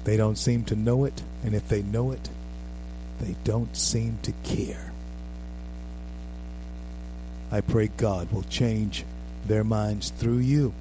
[0.04, 1.24] they don't seem to know it.
[1.44, 2.30] And if they know it,
[3.20, 4.92] they don't seem to care.
[7.56, 9.06] I pray God will change
[9.48, 10.74] their minds through you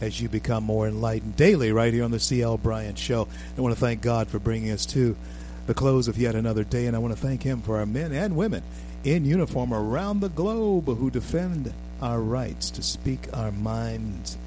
[0.00, 2.56] as you become more enlightened daily right here on the C.L.
[2.56, 3.28] Bryant Show.
[3.56, 5.18] I want to thank God for bringing us to
[5.66, 8.12] the close of yet another day, and I want to thank Him for our men
[8.12, 8.62] and women
[9.04, 14.38] in uniform around the globe who defend our rights to speak our minds.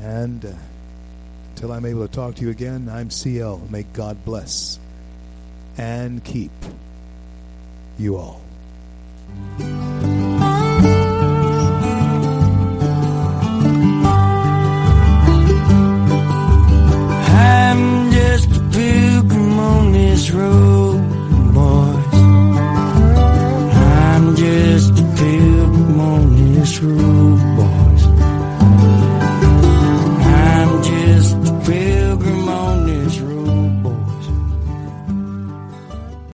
[0.00, 0.52] And uh,
[1.50, 3.68] until I'm able to talk to you again, I'm CL.
[3.68, 4.78] May God bless
[5.76, 6.52] and keep
[7.98, 8.40] you all.
[20.18, 22.14] these rumors.
[24.14, 27.17] I'm just a pimp on this road.